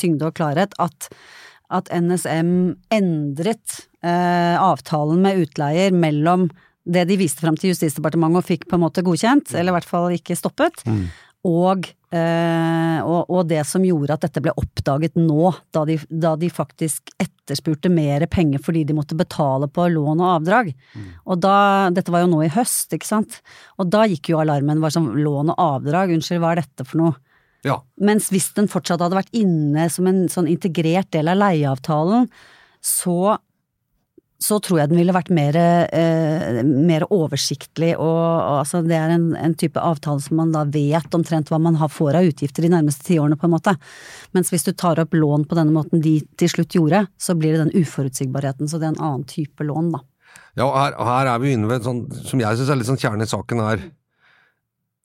tyngde 0.00 0.28
og 0.28 0.36
klarhet, 0.36 0.76
at 0.80 1.12
at 1.72 1.88
NSM 1.90 2.74
endret 2.92 3.80
eh, 4.04 4.54
avtalen 4.60 5.22
med 5.24 5.44
utleier 5.46 5.94
mellom 5.94 6.48
det 6.84 7.06
de 7.08 7.16
viste 7.20 7.44
fram 7.44 7.56
til 7.58 7.72
Justisdepartementet 7.72 8.42
og 8.42 8.48
fikk 8.48 8.66
på 8.68 8.76
en 8.78 8.84
måte 8.84 9.04
godkjent, 9.04 9.54
eller 9.56 9.72
i 9.72 9.76
hvert 9.78 9.88
fall 9.88 10.14
ikke 10.16 10.36
stoppet, 10.36 10.84
og, 11.44 11.88
eh, 12.16 12.98
og, 13.04 13.28
og 13.28 13.48
det 13.50 13.60
som 13.68 13.84
gjorde 13.84 14.16
at 14.16 14.22
dette 14.24 14.40
ble 14.44 14.54
oppdaget 14.60 15.18
nå, 15.20 15.50
da 15.76 15.82
de, 15.88 15.98
da 16.08 16.32
de 16.40 16.48
faktisk 16.52 17.12
etterspurte 17.20 17.90
mer 17.92 18.24
penger 18.32 18.62
fordi 18.64 18.86
de 18.88 18.96
måtte 18.96 19.16
betale 19.18 19.68
på 19.68 19.90
lån 19.92 20.22
og 20.22 20.30
avdrag. 20.38 20.72
Og 21.28 21.42
da, 21.44 21.90
dette 21.92 22.12
var 22.14 22.24
jo 22.24 22.32
nå 22.32 22.40
i 22.46 22.52
høst, 22.52 22.96
ikke 22.96 23.10
sant, 23.10 23.42
og 23.76 23.92
da 23.92 24.06
gikk 24.08 24.32
jo 24.32 24.40
alarmen, 24.40 24.80
var 24.80 24.96
sånn 24.96 25.12
lån 25.20 25.52
og 25.52 25.60
avdrag, 25.60 26.16
unnskyld, 26.16 26.40
hva 26.40 26.54
er 26.54 26.64
dette 26.64 26.88
for 26.88 27.02
noe? 27.02 27.16
Ja. 27.64 27.78
Mens 27.96 28.28
hvis 28.32 28.50
den 28.56 28.68
fortsatt 28.68 29.00
hadde 29.00 29.16
vært 29.16 29.36
inne 29.36 29.88
som 29.92 30.08
en 30.08 30.26
sånn 30.32 30.48
integrert 30.52 31.10
del 31.16 31.30
av 31.32 31.40
leieavtalen, 31.40 32.28
så 32.84 33.36
så 34.44 34.58
tror 34.60 34.80
jeg 34.80 34.90
den 34.90 34.98
ville 35.00 35.14
vært 35.14 35.30
mer, 35.32 35.56
eh, 35.56 36.60
mer 36.64 37.06
oversiktlig, 37.14 37.94
og, 37.96 38.04
og 38.04 38.58
altså 38.60 38.82
det 38.84 38.96
er 38.98 39.14
en, 39.14 39.30
en, 39.38 39.54
type 39.56 39.80
avtale 39.80 40.20
som 40.20 40.36
man 40.40 40.52
da 40.52 40.66
vet 40.68 41.16
omtrent 41.16 41.52
hva 41.52 41.60
man 41.62 41.78
har 41.80 41.92
får 41.92 42.18
av 42.18 42.28
utgifter 42.28 42.66
de 42.66 42.72
nærmeste 42.74 43.06
tiårene, 43.08 43.38
på 43.40 43.48
en 43.48 43.54
måte. 43.54 43.76
Mens 44.36 44.52
hvis 44.52 44.66
du 44.66 44.72
tar 44.76 45.00
opp 45.00 45.16
lån 45.16 45.46
på 45.48 45.56
denne 45.56 45.72
måten 45.72 46.04
de 46.04 46.18
til 46.40 46.52
slutt 46.52 46.76
gjorde, 46.76 47.06
så 47.16 47.36
blir 47.38 47.54
det 47.54 47.64
den 47.64 47.84
uforutsigbarheten, 47.84 48.68
så 48.68 48.80
det 48.80 48.90
er 48.90 48.96
en 48.96 49.04
annen 49.06 49.26
type 49.30 49.64
lån, 49.64 49.94
da. 49.96 50.04
Ja, 50.58 50.68
og 50.68 50.76
her, 50.76 50.98
her 51.08 51.32
er 51.32 51.42
vi 51.42 51.54
inne 51.54 51.70
ved 51.70 51.86
sånn, 51.86 52.04
som 52.28 52.42
jeg 52.42 52.58
syns 52.58 52.70
er 52.70 52.80
litt 52.80 52.90
sånn 52.90 53.00
kjernen 53.00 53.24
i 53.24 53.30
saken 53.30 53.64
her. 53.64 53.90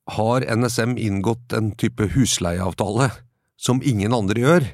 har 0.09 0.45
NSM 0.57 0.97
inngått 0.97 1.53
en 1.53 1.71
type 1.77 2.07
husleieavtale 2.15 3.11
som 3.61 3.83
ingen 3.85 4.13
andre 4.15 4.41
gjør, 4.41 4.71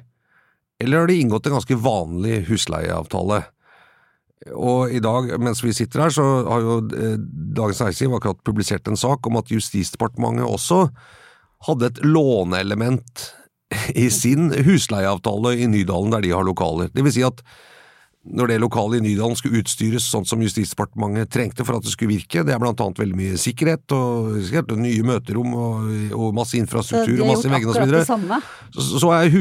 eller 0.79 1.03
har 1.03 1.11
de 1.11 1.17
inngått 1.19 1.47
en 1.47 1.59
ganske 1.59 1.77
vanlig 1.79 2.45
husleieavtale? 2.49 3.43
Og 4.53 4.93
i 4.93 5.01
dag, 5.01 5.31
mens 5.41 5.63
vi 5.65 5.73
sitter 5.73 6.05
her, 6.05 6.13
så 6.13 6.23
har 6.45 6.61
jo 6.61 6.77
eh, 6.93 7.15
Dagens 7.57 7.81
Næringsliv 7.81 8.17
akkurat 8.17 8.43
publisert 8.45 8.87
en 8.87 8.99
sak 8.99 9.25
om 9.25 9.39
at 9.39 9.49
Justisdepartementet 9.49 10.45
også 10.45 10.83
hadde 11.65 11.89
et 11.89 12.01
låneelement 12.05 13.23
i 14.03 14.09
sin 14.13 14.51
husleieavtale 14.53 15.55
i 15.57 15.69
Nydalen 15.71 16.13
der 16.13 16.25
de 16.25 16.35
har 16.35 16.45
lokaler. 16.45 16.91
Det 16.93 17.05
vil 17.05 17.15
si 17.15 17.25
at 17.25 17.41
når 18.25 18.49
det 18.49 18.57
lokalet 18.61 18.99
i 18.99 19.05
Nydalen 19.05 19.37
skulle 19.37 19.61
utstyres 19.61 20.07
sånn 20.09 20.25
som 20.29 20.41
Justisdepartementet 20.41 21.29
trengte 21.33 21.65
for 21.65 21.77
at 21.77 21.85
det 21.85 21.93
skulle 21.93 22.15
virke, 22.15 22.45
det 22.45 22.53
er 22.53 22.61
blant 22.61 22.81
annet 22.81 23.01
veldig 23.01 23.17
mye 23.17 23.41
sikkerhet 23.41 23.93
og, 23.97 24.31
sikkerhet, 24.39 24.73
og 24.73 24.81
nye 24.81 25.05
møterom 25.05 25.57
og, 25.57 25.89
og, 26.09 26.29
masse 26.37 26.57
infrastruktur 26.57 27.21
og 27.21 27.33
masse 27.33 27.49
veggene 27.49 27.73
osv., 27.73 28.37
så, 28.77 28.87
så 29.01 29.13
er 29.17 29.33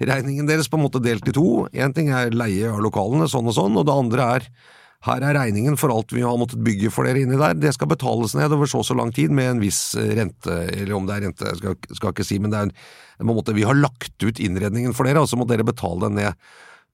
husleieregningen 0.00 0.48
deres 0.48 0.68
på 0.68 0.78
en 0.78 0.86
måte 0.86 1.02
delt 1.04 1.28
i 1.28 1.36
to. 1.36 1.66
Én 1.76 1.92
ting 1.94 2.08
er 2.08 2.32
leie 2.32 2.70
av 2.72 2.80
lokalene, 2.80 3.28
sånn 3.28 3.48
og 3.52 3.56
sånn, 3.56 3.76
og 3.76 3.86
det 3.86 3.96
andre 3.96 4.28
er 4.36 4.52
her 5.00 5.22
er 5.24 5.32
regningen 5.32 5.78
for 5.80 5.88
alt 5.94 6.12
vi 6.12 6.20
har 6.20 6.36
måttet 6.36 6.60
bygge 6.60 6.90
for 6.92 7.08
dere 7.08 7.22
inni 7.22 7.38
der, 7.40 7.54
det 7.56 7.70
skal 7.72 7.88
betales 7.88 8.34
ned 8.36 8.52
over 8.52 8.68
så 8.68 8.82
og 8.82 8.84
så 8.84 8.92
lang 8.92 9.08
tid 9.16 9.32
med 9.32 9.46
en 9.48 9.62
viss 9.62 9.94
rente, 9.96 10.58
eller 10.74 10.92
om 10.92 11.06
det 11.08 11.14
er 11.14 11.24
rente, 11.24 11.54
skal, 11.56 11.78
skal 11.96 12.12
ikke 12.12 12.26
si, 12.28 12.36
men 12.36 12.52
det 12.52 12.58
er 12.58 12.68
en 12.68 12.74
en 13.20 13.28
måte 13.28 13.54
vi 13.56 13.66
har 13.68 13.76
lagt 13.76 14.16
ut 14.24 14.40
innredningen 14.40 14.94
for 14.96 15.08
dere, 15.08 15.22
og 15.22 15.30
så 15.30 15.38
må 15.38 15.46
dere 15.48 15.66
betale 15.66 16.08
den 16.08 16.18
ned. 16.20 16.48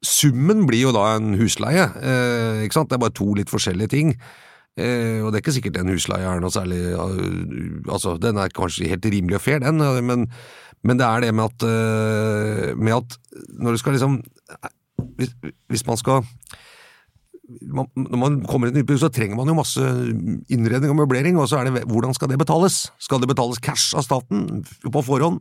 Summen 0.04 0.66
blir 0.68 0.88
jo 0.88 0.94
da 0.94 1.14
en 1.16 1.36
husleie, 1.38 1.86
eh, 2.02 2.64
ikke 2.66 2.80
sant, 2.80 2.90
det 2.90 2.98
er 2.98 3.04
bare 3.06 3.16
to 3.16 3.30
litt 3.38 3.52
forskjellige 3.52 3.94
ting. 3.94 4.12
Eh, 4.76 5.22
og 5.22 5.30
det 5.30 5.38
er 5.38 5.44
ikke 5.44 5.56
sikkert 5.56 5.78
den 5.78 5.94
husleia 5.94 6.34
er 6.34 6.42
noe 6.42 6.52
særlig 6.52 6.82
uh, 6.92 7.86
Altså, 7.88 8.18
den 8.20 8.36
er 8.36 8.52
kanskje 8.52 8.90
helt 8.90 9.06
rimelig 9.08 9.38
og 9.38 9.44
fair, 9.46 9.62
den, 9.64 9.80
men, 10.04 10.26
men 10.84 10.98
det 11.00 11.06
er 11.06 11.24
det 11.24 11.34
med 11.34 11.48
at, 11.48 11.66
uh, 11.66 12.76
med 12.78 12.98
at 12.98 13.18
når 13.58 13.76
du 13.76 13.80
skal 13.80 13.96
liksom 13.96 14.22
Hvis, 15.16 15.30
hvis 15.68 15.86
man 15.86 15.96
skal 15.96 16.24
man, 17.62 17.86
når 17.94 18.18
man 18.18 18.38
kommer 18.48 18.68
i 18.68 18.72
et 18.72 18.78
nytt 18.80 19.00
så 19.00 19.08
trenger 19.12 19.38
man 19.38 19.48
jo 19.48 19.54
masse 19.54 19.82
innredning 20.50 20.90
og 20.90 20.98
møblering, 20.98 21.38
og 21.38 21.48
så 21.48 21.60
er 21.60 21.70
det 21.70 21.84
hvordan 21.86 22.14
skal 22.14 22.28
det 22.28 22.40
betales? 22.40 22.90
Skal 22.98 23.22
det 23.22 23.28
betales 23.30 23.60
cash 23.62 23.94
av 23.96 24.02
staten 24.02 24.64
på 24.82 25.02
forhånd? 25.06 25.40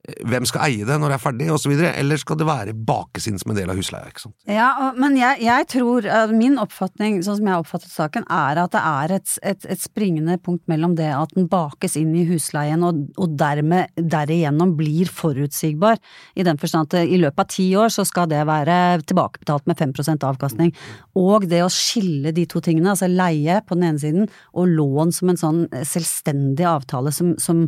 Hvem 0.00 0.46
skal 0.48 0.64
eie 0.64 0.86
det 0.88 0.96
når 1.00 1.12
det 1.12 1.16
er 1.16 1.22
ferdig, 1.22 1.46
osv., 1.52 1.72
eller 1.76 2.20
skal 2.20 2.38
det 2.40 2.46
være 2.48 2.74
bakesinn 2.88 3.38
som 3.40 3.52
en 3.52 3.58
del 3.58 3.70
av 3.72 3.78
husleia? 3.78 4.08
ikke 4.08 4.24
sant? 4.24 4.34
Ja, 4.48 4.70
men 4.96 5.16
jeg, 5.18 5.42
jeg 5.44 5.66
tror, 5.74 6.08
min 6.32 6.56
oppfatning, 6.62 7.20
sånn 7.24 7.38
som 7.38 7.48
jeg 7.48 7.54
har 7.54 7.64
oppfattet 7.64 7.92
saken, 7.92 8.26
er 8.32 8.62
at 8.62 8.72
det 8.74 8.82
er 8.90 9.14
et, 9.18 9.34
et, 9.52 9.68
et, 9.76 9.82
springende 9.84 10.38
punkt 10.40 10.64
mellom 10.70 10.94
det 10.98 11.10
at 11.12 11.34
den 11.36 11.48
bakes 11.52 11.98
inn 12.00 12.14
i 12.16 12.24
husleien, 12.30 12.84
og, 12.86 13.04
og 13.20 13.36
dermed 13.40 13.92
derigjennom 14.00 14.74
blir 14.78 15.10
forutsigbar, 15.12 16.00
i 16.34 16.46
den 16.46 16.60
forstand 16.60 16.90
at 16.90 17.04
i 17.04 17.20
løpet 17.20 17.44
av 17.44 17.52
ti 17.52 17.68
år 17.76 17.92
så 17.92 18.06
skal 18.08 18.30
det 18.30 18.40
være 18.48 18.76
tilbakebetalt 19.04 19.68
med 19.68 19.80
5% 19.80 20.28
avkastning, 20.30 20.72
og 21.20 21.48
det 21.50 21.64
å 21.64 21.72
skille 21.72 22.32
de 22.36 22.46
to 22.48 22.64
tingene, 22.64 22.94
altså 22.94 23.10
leie 23.10 23.60
på 23.66 23.76
den 23.76 23.90
ene 23.92 24.02
siden, 24.02 24.30
og 24.56 24.72
lån 24.80 25.12
som 25.14 25.32
en 25.32 25.40
sånn 25.44 25.66
selvstendig 25.84 26.64
avtale 26.68 27.12
som, 27.14 27.34
som 27.40 27.66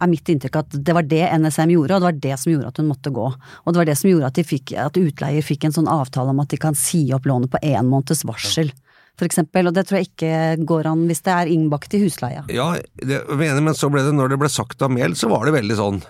er 0.00 0.10
mitt 0.10 0.28
inntrykk 0.32 0.60
at 0.60 0.76
det 0.86 0.94
var 0.96 1.06
det 1.08 1.22
NSM 1.42 1.72
gjorde, 1.74 1.96
og 1.96 2.02
det 2.02 2.08
var 2.08 2.20
det 2.26 2.36
som 2.42 2.52
gjorde 2.52 2.70
at 2.72 2.80
hun 2.80 2.90
måtte 2.90 3.12
gå. 3.14 3.26
Og 3.30 3.72
det 3.72 3.80
var 3.80 3.88
det 3.88 3.96
som 4.00 4.10
gjorde 4.10 4.30
at, 4.30 4.38
de 4.38 4.46
fikk, 4.46 4.74
at 4.80 5.00
utleier 5.00 5.44
fikk 5.46 5.66
en 5.66 5.76
sånn 5.76 5.90
avtale 5.90 6.34
om 6.34 6.40
at 6.42 6.52
de 6.52 6.60
kan 6.60 6.78
si 6.78 7.02
opp 7.16 7.28
lånet 7.28 7.52
på 7.52 7.60
én 7.66 7.90
måneds 7.90 8.24
varsel. 8.28 8.72
For 9.20 9.28
eksempel, 9.28 9.68
og 9.68 9.76
det 9.76 9.84
tror 9.88 10.00
jeg 10.00 10.10
ikke 10.12 10.64
går 10.68 10.88
an 10.88 11.04
hvis 11.10 11.20
det 11.26 11.34
er 11.34 11.50
innbakt 11.52 11.92
i 11.96 12.00
husleia. 12.04 12.46
Ja, 12.48 12.72
det 12.96 13.20
men 13.28 13.76
så 13.76 13.90
ble 13.92 14.06
det, 14.06 14.14
når 14.16 14.32
det 14.32 14.40
ble 14.40 14.48
sagt 14.52 14.80
av 14.82 14.92
Mehl, 14.94 15.16
så 15.18 15.28
var 15.32 15.44
det 15.44 15.58
veldig 15.58 15.76
sånn 15.76 16.00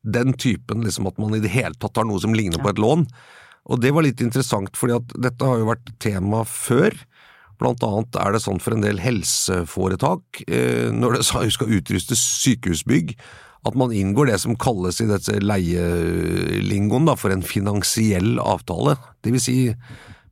den 0.00 0.32
typen 0.32 0.84
liksom 0.86 1.10
at 1.10 1.18
man 1.20 1.34
i 1.36 1.42
det 1.42 1.50
hele 1.52 1.76
tatt 1.76 1.98
har 1.98 2.06
noe 2.08 2.20
som 2.22 2.32
ligner 2.36 2.60
ja. 2.60 2.64
på 2.64 2.72
et 2.72 2.80
lån. 2.80 3.04
Og 3.70 3.82
det 3.82 3.92
var 3.92 4.06
litt 4.06 4.22
interessant, 4.24 4.72
fordi 4.78 4.96
at 4.96 5.16
dette 5.26 5.46
har 5.46 5.60
jo 5.60 5.68
vært 5.68 5.90
tema 6.02 6.44
før. 6.48 6.94
Blant 7.60 7.84
annet 7.84 8.16
er 8.20 8.34
det 8.34 8.42
sånn 8.44 8.60
for 8.62 8.76
en 8.76 8.84
del 8.84 9.00
helseforetak, 9.02 10.42
eh, 10.48 10.88
når 10.94 11.18
det 11.18 11.26
skal 11.56 11.76
utrustes 11.78 12.22
sykehusbygg, 12.40 13.16
at 13.68 13.76
man 13.76 13.92
inngår 13.92 14.30
det 14.30 14.38
som 14.40 14.56
kalles 14.56 15.02
i 15.04 15.08
dette 15.10 15.36
leielingoen 15.44 17.10
for 17.20 17.34
en 17.34 17.44
finansiell 17.44 18.38
avtale. 18.40 18.94
Det 19.20 19.34
vil 19.34 19.42
si, 19.44 19.56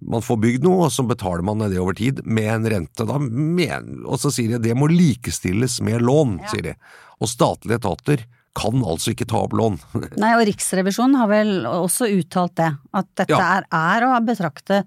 man 0.00 0.24
får 0.24 0.38
bygd 0.40 0.64
noe, 0.64 0.86
og 0.86 0.94
så 0.94 1.04
betaler 1.04 1.44
man 1.44 1.60
det 1.66 1.80
over 1.80 1.96
tid 1.98 2.22
med 2.24 2.48
en 2.54 2.70
rente. 2.72 3.04
Da, 3.08 3.18
men, 3.20 4.00
og 4.06 4.16
så 4.22 4.32
sier 4.32 4.54
de 4.54 4.58
at 4.60 4.64
det 4.64 4.78
må 4.78 4.88
likestilles 4.88 5.80
med 5.84 6.06
lån, 6.08 6.38
ja. 6.40 6.54
sier 6.54 6.66
de. 6.70 6.74
Og 7.20 7.28
statlige 7.28 7.82
etater 7.82 8.24
kan 8.58 8.80
altså 8.80 9.12
ikke 9.12 9.28
ta 9.28 9.44
opp 9.44 9.54
lån. 9.58 9.76
Nei, 10.22 10.32
og 10.38 10.46
Riksrevisjonen 10.48 11.20
har 11.20 11.30
vel 11.30 11.52
også 11.68 12.08
uttalt 12.16 12.56
det, 12.60 12.72
at 12.96 13.12
dette 13.20 13.36
ja. 13.36 13.58
er, 13.58 13.68
er 13.68 14.08
å 14.08 14.16
betrakte 14.24 14.82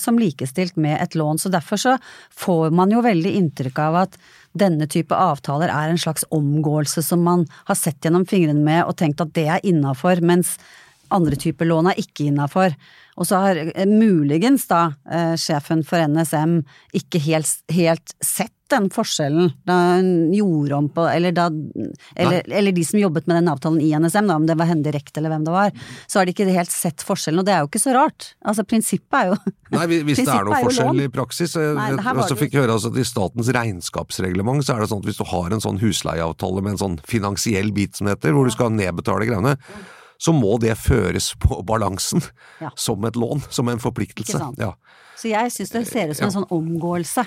som 0.00 0.18
likestilt 0.20 0.76
med 0.80 0.96
et 1.02 1.14
lån. 1.18 1.38
Så 1.38 1.50
derfor 1.52 1.80
så 1.80 1.94
får 2.34 2.74
man 2.74 2.92
jo 2.94 3.04
veldig 3.04 3.32
inntrykk 3.40 3.80
av 3.84 4.02
at 4.06 4.18
denne 4.58 4.88
type 4.90 5.14
avtaler 5.14 5.70
er 5.72 5.92
en 5.92 6.00
slags 6.00 6.24
omgåelse 6.34 7.02
som 7.04 7.22
man 7.26 7.46
har 7.68 7.78
sett 7.78 8.04
gjennom 8.04 8.26
fingrene 8.28 8.64
med 8.64 8.84
og 8.84 8.96
tenkt 9.00 9.22
at 9.24 9.34
det 9.36 9.46
er 9.48 9.66
innafor, 9.66 10.22
mens 10.24 10.56
andre 11.14 11.38
typer 11.40 11.68
lån 11.68 11.92
er 11.92 12.00
ikke 12.00 12.28
innafor. 12.28 12.74
Og 13.18 13.26
så 13.28 13.40
har 13.42 13.60
eh, 13.74 13.88
muligens 13.88 14.68
da 14.70 14.92
eh, 15.10 15.34
sjefen 15.40 15.82
for 15.86 16.02
NSM 16.04 16.60
ikke 16.96 17.22
helt, 17.24 17.50
helt 17.72 18.14
sett 18.24 18.54
den 18.72 18.88
forskjellen 18.92 19.50
da 19.68 19.76
hun 19.96 20.32
gjorde 20.34 20.76
om 20.76 20.88
på 20.92 21.04
Eller 21.08 21.34
da 21.36 21.48
eller, 22.16 22.42
eller, 22.46 22.72
de 22.72 22.84
som 22.84 22.98
jobbet 23.00 23.26
med 23.28 23.38
den 23.40 23.50
avtalen 23.52 23.80
i 23.80 23.90
NSM, 23.96 24.28
da, 24.28 24.36
om 24.36 24.46
det 24.48 24.56
var 24.58 24.68
henne 24.70 24.84
direkte 24.84 25.20
eller 25.20 25.32
hvem 25.32 25.46
det 25.46 25.54
var, 25.54 25.72
så 26.06 26.20
har 26.20 26.28
de 26.28 26.34
ikke 26.34 26.48
helt 26.52 26.72
sett 26.72 27.04
forskjellen, 27.06 27.42
og 27.42 27.48
det 27.48 27.54
er 27.54 27.62
jo 27.64 27.70
ikke 27.70 27.82
så 27.82 27.94
rart. 27.96 28.30
Altså, 28.44 28.64
prinsippet 28.68 29.18
er 29.18 29.30
jo 29.32 29.38
Nei, 29.76 29.84
hvis 30.08 30.22
det 30.22 30.32
er 30.32 30.48
noe 30.48 30.58
er 30.58 30.68
forskjell 30.68 31.04
i 31.04 31.10
praksis. 31.12 31.56
Jeg 31.58 31.98
også 32.14 32.38
fikk 32.40 32.56
høre 32.60 32.76
altså, 32.76 32.92
at 32.92 33.00
i 33.00 33.06
statens 33.08 33.52
regnskapsreglement 33.56 34.64
så 34.64 34.76
er 34.76 34.84
det 34.84 34.90
sånn 34.92 35.04
at 35.04 35.10
hvis 35.10 35.20
du 35.20 35.26
har 35.28 35.54
en 35.54 35.64
sånn 35.64 35.80
husleieavtale 35.82 36.64
med 36.64 36.76
en 36.76 36.82
sånn 36.84 36.98
finansiell 37.08 37.72
bit 37.76 37.98
som 37.98 38.08
det 38.08 38.18
heter, 38.18 38.36
hvor 38.36 38.48
du 38.48 38.54
skal 38.54 38.72
nedbetale 38.74 39.28
greiene, 39.28 39.58
så 40.18 40.34
må 40.34 40.56
det 40.62 40.74
føres 40.80 41.32
på 41.40 41.60
balansen 41.66 42.22
ja. 42.62 42.72
som 42.86 43.04
et 43.08 43.16
lån, 43.16 43.44
som 43.50 43.70
en 43.70 43.82
forpliktelse. 43.82 44.40
Ja. 44.58 44.74
Så 45.18 45.32
jeg 45.32 45.50
syns 45.54 45.72
det 45.74 45.84
ser 45.88 46.12
ut 46.12 46.18
som 46.18 46.28
en 46.28 46.36
sånn 46.36 46.50
omgåelse 46.54 47.24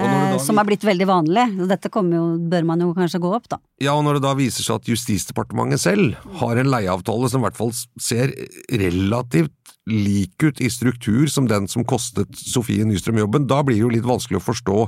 eh, 0.00 0.36
som 0.42 0.58
er 0.60 0.68
blitt 0.68 0.84
veldig 0.86 1.06
vanlig. 1.08 1.46
Dette 1.70 1.90
jo, 1.92 2.24
bør 2.52 2.66
man 2.68 2.82
jo 2.84 2.90
kanskje 2.96 3.22
gå 3.22 3.30
opp, 3.36 3.48
da. 3.52 3.60
Ja, 3.82 3.94
og 3.94 4.04
når 4.06 4.18
det 4.18 4.24
da 4.26 4.34
viser 4.38 4.66
seg 4.66 4.80
at 4.80 4.90
Justisdepartementet 4.90 5.82
selv 5.82 6.18
har 6.40 6.60
en 6.60 6.72
leieavtale 6.72 7.30
som 7.30 7.42
i 7.42 7.48
hvert 7.48 7.58
fall 7.58 7.72
ser 8.00 8.34
relativt 8.70 9.56
lik 9.90 10.42
ut 10.44 10.60
i 10.60 10.68
struktur 10.70 11.26
som 11.32 11.48
den 11.50 11.66
som 11.70 11.86
kostet 11.88 12.30
Sofie 12.36 12.84
Nystrøm 12.86 13.22
jobben, 13.22 13.48
da 13.50 13.62
blir 13.64 13.78
det 13.78 13.84
jo 13.84 13.94
litt 13.94 14.06
vanskelig 14.06 14.40
å 14.40 14.46
forstå 14.50 14.78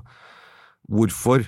hvorfor 0.93 1.47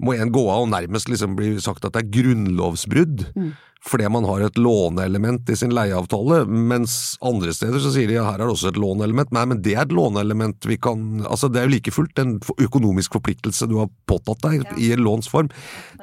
må 0.00 0.14
en 0.16 0.32
gå 0.32 0.46
av 0.48 0.64
og 0.64 0.72
nærmest 0.72 1.10
liksom 1.12 1.36
bli 1.36 1.56
sagt 1.60 1.84
at 1.84 1.96
det 1.96 2.04
er 2.04 2.14
grunnlovsbrudd. 2.20 3.28
Mm 3.36 3.52
fordi 3.82 4.08
man 4.08 4.24
har 4.24 4.44
et 4.46 4.58
låneelement 4.58 5.50
i 5.50 5.56
sin 5.58 5.72
leieavtale, 5.74 6.44
mens 6.46 7.16
andre 7.24 7.50
steder 7.54 7.82
så 7.82 7.90
sier 7.90 8.06
de 8.06 8.14
ja, 8.14 8.28
her 8.28 8.38
er 8.38 8.46
det 8.46 8.54
også 8.54 8.70
et 8.70 8.78
låneelement. 8.78 9.32
Nei, 9.34 9.42
men 9.50 9.62
det 9.64 9.74
er 9.74 9.82
et 9.82 9.94
låneelement 9.94 10.68
vi 10.70 10.78
kan 10.78 11.02
Altså, 11.26 11.50
det 11.50 11.60
er 11.60 11.66
jo 11.66 11.74
like 11.74 11.94
fullt 11.94 12.22
en 12.22 12.36
økonomisk 12.62 13.16
forpliktelse 13.18 13.66
du 13.70 13.80
har 13.80 13.90
påtatt 14.06 14.42
deg 14.44 14.60
ja. 14.60 14.76
i 14.78 14.92
en 14.94 15.02
lånsform. 15.02 15.50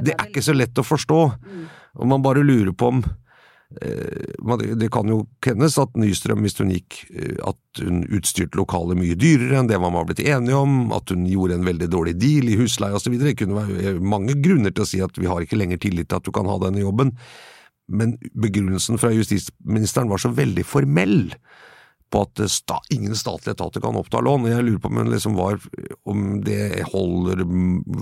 Det 0.03 0.15
er 0.17 0.27
ikke 0.27 0.43
så 0.43 0.55
lett 0.57 0.79
å 0.79 0.85
forstå, 0.85 1.21
og 1.99 2.11
man 2.11 2.25
bare 2.25 2.43
lurer 2.43 2.75
på 2.75 2.91
om 2.91 3.03
Det 3.69 4.87
kan 4.89 5.09
jo 5.11 5.19
kennes 5.45 5.75
at 5.77 5.93
Nystrøm, 5.99 6.41
hvis 6.41 6.57
hun 6.57 6.71
gikk 6.73 6.95
eh, 7.13 7.35
At 7.45 7.83
hun 7.83 7.99
utstyrte 8.17 8.57
lokalet 8.57 8.97
mye 8.97 9.17
dyrere 9.19 9.59
enn 9.59 9.69
det 9.69 9.77
man 9.77 9.93
var 9.93 10.07
blitt 10.09 10.23
enige 10.23 10.57
om, 10.57 10.89
at 10.95 11.13
hun 11.13 11.27
gjorde 11.29 11.59
en 11.59 11.67
veldig 11.67 11.89
dårlig 11.93 12.15
deal 12.17 12.49
i 12.49 12.57
husleie 12.57 12.97
osv. 12.97 13.19
Det 13.21 13.35
kunne 13.37 13.61
være 13.61 13.93
mange 14.01 14.39
grunner 14.41 14.73
til 14.73 14.87
å 14.87 14.89
si 14.89 15.03
at 15.05 15.21
vi 15.21 15.29
har 15.29 15.45
ikke 15.45 15.59
lenger 15.59 15.81
tillit 15.85 16.09
til 16.09 16.17
at 16.17 16.25
du 16.25 16.33
kan 16.33 16.49
ha 16.49 16.57
denne 16.65 16.81
jobben, 16.81 17.13
men 17.93 18.17
begrunnelsen 18.37 18.97
fra 19.01 19.13
justisministeren 19.13 20.09
var 20.09 20.21
så 20.21 20.33
veldig 20.33 20.65
formell 20.65 21.29
på 22.09 22.23
at 22.25 22.41
sta, 22.51 22.79
ingen 22.93 23.15
statlige 23.17 23.55
etater 23.57 23.83
kan 23.83 23.97
oppta 23.99 24.21
lån. 24.25 24.47
Jeg 24.49 24.65
lurer 24.65 24.81
på 24.81 24.91
om, 24.91 24.99
liksom 25.11 25.37
var, 25.37 25.59
om 26.09 26.39
det 26.45 26.83
holder 26.91 27.43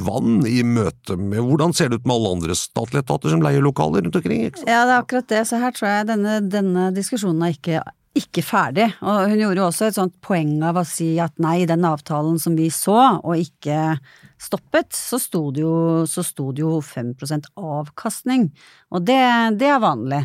vann 0.07 0.41
i 0.47 0.61
møte 0.63 1.17
med 1.19 1.43
Hvordan 1.47 1.75
ser 1.75 1.91
det 1.91 2.01
ut 2.01 2.07
med 2.07 2.15
alle 2.17 2.33
andre 2.37 2.57
statlige 2.57 3.05
etater 3.05 3.33
som 3.33 3.43
leier 3.43 3.63
lokaler 3.63 4.05
rundt 4.05 4.19
omkring? 4.19 4.47
Ja, 4.65 4.83
det 4.87 4.95
er 4.95 5.01
akkurat 5.01 5.29
det. 5.31 5.43
Så 5.49 5.61
her 5.61 5.75
tror 5.75 5.89
jeg 5.91 6.09
denne, 6.11 6.39
denne 6.43 6.89
diskusjonen 6.95 7.43
er 7.45 7.55
ikke, 7.55 7.83
ikke 8.17 8.45
ferdig. 8.45 8.87
Og 9.01 9.27
hun 9.31 9.43
gjorde 9.43 9.61
jo 9.61 9.67
også 9.67 9.89
et 9.89 9.99
sånt 9.99 10.15
poeng 10.23 10.55
av 10.65 10.79
å 10.79 10.87
si 10.87 11.13
at 11.23 11.35
nei, 11.43 11.59
den 11.69 11.85
avtalen 11.87 12.39
som 12.41 12.57
vi 12.59 12.69
så, 12.73 13.19
og 13.19 13.43
ikke 13.43 13.97
stoppet, 14.41 14.95
så 14.95 15.19
sto 15.21 15.47
det 15.51 15.65
jo, 15.65 16.05
så 16.09 16.23
sto 16.25 16.51
det 16.55 16.63
jo 16.63 16.77
5% 16.83 17.51
avkastning. 17.57 18.49
Og 18.93 19.05
det, 19.07 19.21
det 19.59 19.71
er 19.73 19.83
vanlig. 19.83 20.23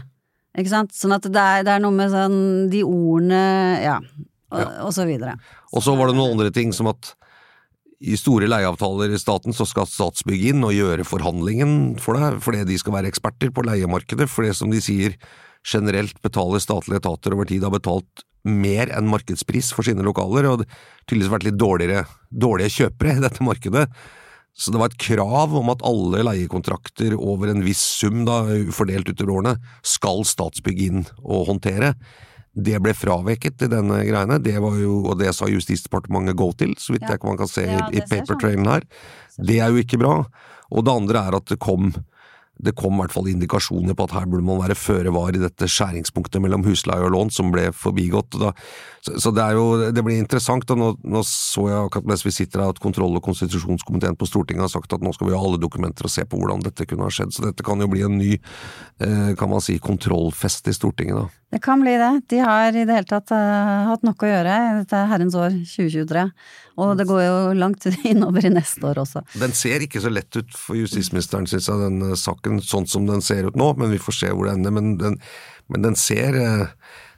Ikke 0.58 0.72
sant? 0.72 0.92
Sånn 0.96 1.14
at 1.16 1.24
det 1.24 1.40
er, 1.40 1.64
det 1.64 1.72
er 1.76 1.82
noe 1.82 1.94
med 1.96 2.12
sånn 2.12 2.38
de 2.72 2.82
ordene, 2.84 3.42
ja, 3.80 3.98
og, 4.52 4.60
Ja. 4.60 4.68
og 4.84 4.92
så 4.92 5.06
videre. 5.08 5.38
Og 5.72 5.84
så 5.84 5.94
var 5.96 6.10
det 6.10 6.16
noen 6.18 6.34
andre 6.36 6.52
ting 6.52 6.74
som 6.76 6.90
at 6.92 7.14
i 8.02 8.16
store 8.18 8.48
leieavtaler 8.50 9.14
i 9.14 9.20
staten 9.20 9.54
så 9.54 9.64
skal 9.68 9.86
Statsbygg 9.86 10.48
inn 10.50 10.64
og 10.66 10.74
gjøre 10.74 11.06
forhandlingen 11.06 12.00
for 12.02 12.18
deg, 12.18 12.40
fordi 12.42 12.64
de 12.66 12.78
skal 12.80 12.96
være 12.96 13.12
eksperter 13.12 13.52
på 13.54 13.64
leiemarkedet, 13.64 14.26
for 14.28 14.42
det 14.42 14.56
som 14.58 14.72
de 14.72 14.80
sier 14.82 15.14
generelt 15.62 16.18
betaler 16.24 16.58
statlige 16.58 16.98
etater 16.98 17.36
over 17.36 17.46
tid 17.46 17.62
har 17.62 17.70
betalt 17.70 18.24
mer 18.42 18.90
enn 18.90 19.06
markedspris 19.06 19.70
for 19.70 19.86
sine 19.86 20.02
lokaler, 20.02 20.48
og 20.50 20.64
det 20.64 20.66
har 20.66 21.06
tydeligvis 21.06 21.30
vært 21.30 21.46
litt 21.46 21.60
dårligere, 21.62 22.02
dårlige 22.34 22.74
kjøpere 22.80 23.14
i 23.16 23.22
dette 23.22 23.46
markedet. 23.46 23.86
Så 24.52 24.72
det 24.72 24.80
var 24.82 24.90
et 24.92 25.00
krav 25.00 25.54
om 25.56 25.70
at 25.72 25.84
alle 25.86 26.20
leiekontrakter 26.26 27.14
over 27.16 27.50
en 27.52 27.64
viss 27.64 27.80
sum, 28.00 28.26
da, 28.28 28.42
fordelt 28.74 29.08
utover 29.08 29.38
årene, 29.38 29.54
skal 29.86 30.26
Statsbygg 30.28 30.82
inn 30.84 31.02
og 31.22 31.48
håndtere. 31.48 31.94
Det 32.52 32.76
ble 32.84 32.92
fraveket 32.92 33.64
i 33.64 33.70
denne 33.72 34.02
greiene, 34.04 34.36
det 34.44 34.58
var 34.60 34.76
jo, 34.76 34.98
og 35.08 35.16
det 35.22 35.32
sa 35.32 35.48
Justisdepartementet 35.48 36.36
go 36.36 36.50
til, 36.52 36.74
så 36.76 36.92
vidt 36.92 37.08
Ja. 37.08 37.16
jeg 37.16 37.24
man 37.24 37.40
kan 37.40 37.48
se 37.48 37.64
Ja, 37.64 37.88
i, 37.88 37.96
det 37.96 38.08
sånn 38.08 38.18
papertrailen 38.26 38.68
her. 38.68 38.82
Det 39.40 39.58
er 39.58 39.72
jo 39.72 39.80
ikke 39.80 39.98
bra. 39.98 40.26
Og 40.70 40.84
det 40.84 40.92
andre 40.92 41.18
er 41.28 41.36
at 41.36 41.46
det 41.46 41.58
kom 41.58 41.94
det 42.62 42.76
kom 42.78 42.94
i 42.94 43.02
hvert 43.02 43.14
fall 43.14 43.28
indikasjoner 43.30 43.96
på 43.96 44.04
at 44.06 44.14
her 44.14 44.26
burde 44.30 44.44
man 44.46 44.60
være 44.60 44.78
føre 44.78 45.12
var 45.14 45.34
i 45.34 45.40
dette 45.40 45.66
skjæringspunktet 45.66 46.42
mellom 46.44 46.62
husleie 46.62 47.02
og 47.02 47.10
lån, 47.10 47.32
som 47.34 47.50
ble 47.50 47.70
forbigått. 47.74 48.36
Da. 48.38 48.52
Så, 49.02 49.16
så 49.18 49.32
det 49.34 49.48
jo, 49.56 49.64
det 49.90 50.04
blir 50.06 50.20
interessant. 50.20 50.68
og 50.70 50.78
nå, 50.78 50.88
nå 51.02 51.24
så 51.26 51.66
jeg 51.66 51.88
akkurat 51.88 52.08
mens 52.12 52.22
vi 52.22 52.34
sitter 52.34 52.62
her 52.62 52.74
at 52.74 52.80
kontroll- 52.82 53.18
og 53.18 53.24
konstitusjonskomiteen 53.26 54.18
på 54.18 54.28
Stortinget 54.30 54.68
har 54.68 54.72
sagt 54.72 54.94
at 54.94 55.02
nå 55.02 55.10
skal 55.16 55.28
vi 55.28 55.34
ha 55.34 55.42
alle 55.42 55.58
dokumenter 55.62 56.06
og 56.06 56.14
se 56.14 56.22
på 56.22 56.38
hvordan 56.38 56.62
dette 56.62 56.86
kunne 56.86 57.08
ha 57.08 57.12
skjedd. 57.12 57.34
Så 57.34 57.46
dette 57.48 57.66
kan 57.66 57.82
jo 57.82 57.90
bli 57.90 58.04
en 58.06 58.14
ny, 58.20 58.36
eh, 59.02 59.32
kan 59.38 59.50
man 59.50 59.64
si, 59.64 59.80
kontrollfest 59.82 60.70
i 60.70 60.76
Stortinget 60.76 61.18
da. 61.18 61.26
Det 61.52 61.60
kan 61.60 61.82
bli 61.84 61.92
det. 62.00 62.12
De 62.32 62.38
har 62.40 62.70
i 62.72 62.86
det 62.88 62.94
hele 62.96 63.08
tatt 63.10 63.28
uh, 63.34 63.90
hatt 63.90 64.06
nok 64.06 64.22
å 64.24 64.28
gjøre 64.30 64.52
i 64.56 64.76
dette 64.78 65.00
herrens 65.10 65.34
år 65.36 65.50
2023. 65.68 66.22
Og 66.80 66.94
det 66.96 67.04
går 67.10 67.22
jo 67.26 67.34
langt 67.58 67.84
innover 68.08 68.46
i 68.48 68.54
neste 68.54 68.86
år 68.88 69.02
også. 69.02 69.20
Den 69.42 69.52
ser 69.56 69.84
ikke 69.84 70.00
så 70.00 70.14
lett 70.14 70.32
ut 70.38 70.54
for 70.56 70.78
justisministeren, 70.78 71.50
syns 71.50 71.68
jeg, 71.68 71.82
den 71.82 72.06
eh, 72.06 72.16
saken, 72.16 72.62
sånn 72.64 72.88
som 72.88 73.04
den 73.10 73.20
ser 73.24 73.50
ut 73.50 73.58
nå, 73.58 73.68
men 73.76 73.92
vi 73.92 74.00
får 74.00 74.16
se 74.22 74.32
hvor 74.32 74.48
det 74.48 74.56
ender. 74.56 74.72
Men 74.78 74.94
den, 75.02 75.18
men 75.68 75.84
den 75.90 75.98
ser 75.98 76.38
eh, 76.40 76.70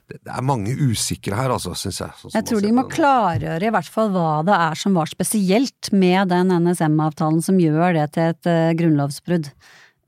Det 0.05 0.19
det 0.25 0.33
er 0.33 0.43
mange 0.45 0.73
usikre 0.77 1.37
her, 1.37 1.49
altså, 1.55 1.73
synes 1.77 2.01
jeg. 2.03 2.17
sånn 2.19 2.35
Jeg 2.35 2.45
tror 2.49 2.61
de 2.61 2.73
må 2.77 2.83
klargjøre 2.91 3.69
i 3.69 3.71
hvert 3.73 3.89
fall 3.89 4.11
hva 4.13 4.43
det 4.45 4.57
er 4.57 4.77
som 4.77 4.97
var 4.97 5.09
spesielt 5.09 5.89
med 5.93 6.29
den 6.29 6.53
NSM-avtalen 6.53 7.41
som 7.45 7.57
gjør 7.61 7.97
det 7.97 8.11
til 8.13 8.33
et 8.33 8.49
uh, 8.51 8.73
grunnlovsbrudd. 8.77 9.49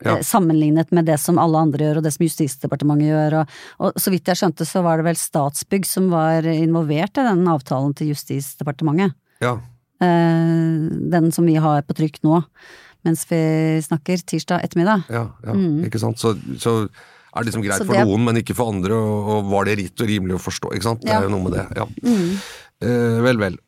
Ja. 0.06 0.12
Eh, 0.14 0.22
Sammenlignet 0.22 0.92
med 0.94 1.08
det 1.10 1.16
som 1.18 1.40
alle 1.42 1.64
andre 1.66 1.88
gjør, 1.88 1.98
og 1.98 2.06
det 2.06 2.12
som 2.14 2.22
Justisdepartementet 2.28 3.10
gjør. 3.10 3.40
Og, 3.40 3.56
og 3.82 3.98
så 3.98 4.12
vidt 4.14 4.30
jeg 4.30 4.38
skjønte, 4.38 4.68
så 4.68 4.84
var 4.86 5.00
det 5.00 5.08
vel 5.08 5.18
Statsbygg 5.18 5.88
som 5.90 6.06
var 6.12 6.46
involvert 6.46 7.18
i 7.18 7.26
den 7.26 7.42
avtalen 7.50 7.96
til 7.98 8.12
Justisdepartementet. 8.14 9.18
Ja, 9.42 9.56
Eh, 9.98 10.90
den 11.10 11.32
som 11.32 11.46
vi 11.46 11.56
har 11.58 11.82
på 11.82 11.94
trykk 11.98 12.20
nå, 12.22 12.38
mens 13.06 13.24
vi 13.30 13.38
snakker 13.82 14.20
tirsdag 14.22 14.62
ettermiddag. 14.62 15.08
ja, 15.10 15.24
ja 15.42 15.54
ikke 15.86 15.98
sant. 15.98 16.20
Så, 16.22 16.36
så 16.62 16.86
er 17.38 17.44
det 17.44 17.52
liksom 17.52 17.62
greit 17.64 17.80
Mm. 17.80 17.86
For 17.86 17.94
det- 17.94 18.06
noen, 18.06 18.24
men 18.24 18.36
ikke 18.42 18.54
for 18.58 18.68
andre, 18.72 18.94
og, 18.98 19.28
og 19.36 19.44
var 19.52 19.64
det 19.64 19.78
ritt 19.78 20.00
og 20.00 20.08
rimelig 20.08 20.34
å 20.36 20.42
forstå, 20.42 20.72
ikke 20.74 20.82
sant. 20.82 21.00
Det 21.06 21.10
er 21.14 21.22
jo 21.22 21.28
noe 21.30 21.42
med 21.48 21.52
det, 21.52 21.66
ja. 21.76 21.86
Mm. 22.02 22.38
Eh, 22.80 23.22
vel, 23.22 23.38
vel. 23.38 23.58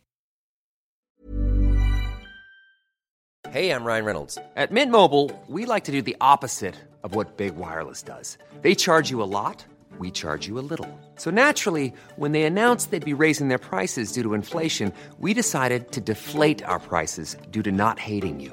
Hey, 3.50 3.70
I'm 3.72 3.84
Ryan 3.84 4.04
Reynolds. 4.04 4.38
At 4.56 4.70
Mint 4.70 4.92
Mobile, 4.92 5.30
we 5.48 5.64
like 5.66 5.84
to 5.84 5.92
do 5.92 6.02
the 6.02 6.16
opposite 6.20 6.76
of 7.02 7.14
what 7.16 7.36
Big 7.36 7.56
Wireless 7.56 8.02
does. 8.02 8.38
They 8.62 8.74
charge 8.76 9.10
you 9.10 9.22
a 9.22 9.26
lot, 9.26 9.64
we 9.98 10.10
charge 10.12 10.46
you 10.46 10.58
a 10.58 10.62
little. 10.70 10.86
So 11.16 11.30
naturally, 11.30 11.92
when 12.16 12.30
they 12.32 12.44
announced 12.44 12.90
they'd 12.90 13.04
be 13.04 13.12
raising 13.24 13.48
their 13.48 13.58
prices 13.58 14.12
due 14.12 14.22
to 14.22 14.34
inflation, 14.34 14.92
we 15.18 15.34
decided 15.34 15.90
to 15.92 16.00
deflate 16.00 16.62
our 16.64 16.78
prices 16.78 17.36
due 17.50 17.62
to 17.62 17.72
not 17.72 17.98
hating 17.98 18.38
you. 18.40 18.52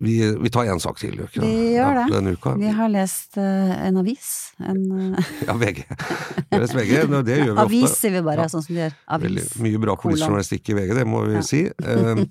Vi, 0.00 0.14
vi 0.40 0.50
tar 0.52 0.70
en 0.72 0.80
sak 0.80 0.96
til, 0.96 1.18
ikke 1.26 1.42
Vi 1.44 1.74
gjør 1.74 1.98
det. 1.98 2.06
Denne 2.14 2.32
uka. 2.32 2.54
Vi 2.56 2.70
har 2.72 2.88
lest 2.88 3.36
uh, 3.36 3.74
en 3.84 4.00
avis. 4.00 4.30
En 4.64 4.80
uh... 4.88 5.28
Ja, 5.48 5.58
VG. 5.60 5.82
Lest 6.56 6.76
VG, 6.78 6.94
det 7.10 7.20
det 7.28 7.36
gjør 7.42 7.50
vi 7.50 7.58
ofte. 7.58 7.66
avis, 7.66 7.98
sier 7.98 8.16
vi 8.16 8.24
bare, 8.24 8.46
Ja. 8.46 8.52
sånn 8.52 8.64
som 8.64 8.78
de 8.78 8.86
gjør. 8.86 8.96
Veldig, 9.26 9.44
mye 9.66 9.82
bra 9.84 9.96
politisk 10.00 10.30
journalistikk 10.30 10.72
i 10.72 10.78
VG, 10.80 10.96
det 11.02 11.06
må 11.08 11.20
vi 11.28 11.44
si. 11.44 11.66
Uh, 11.84 12.24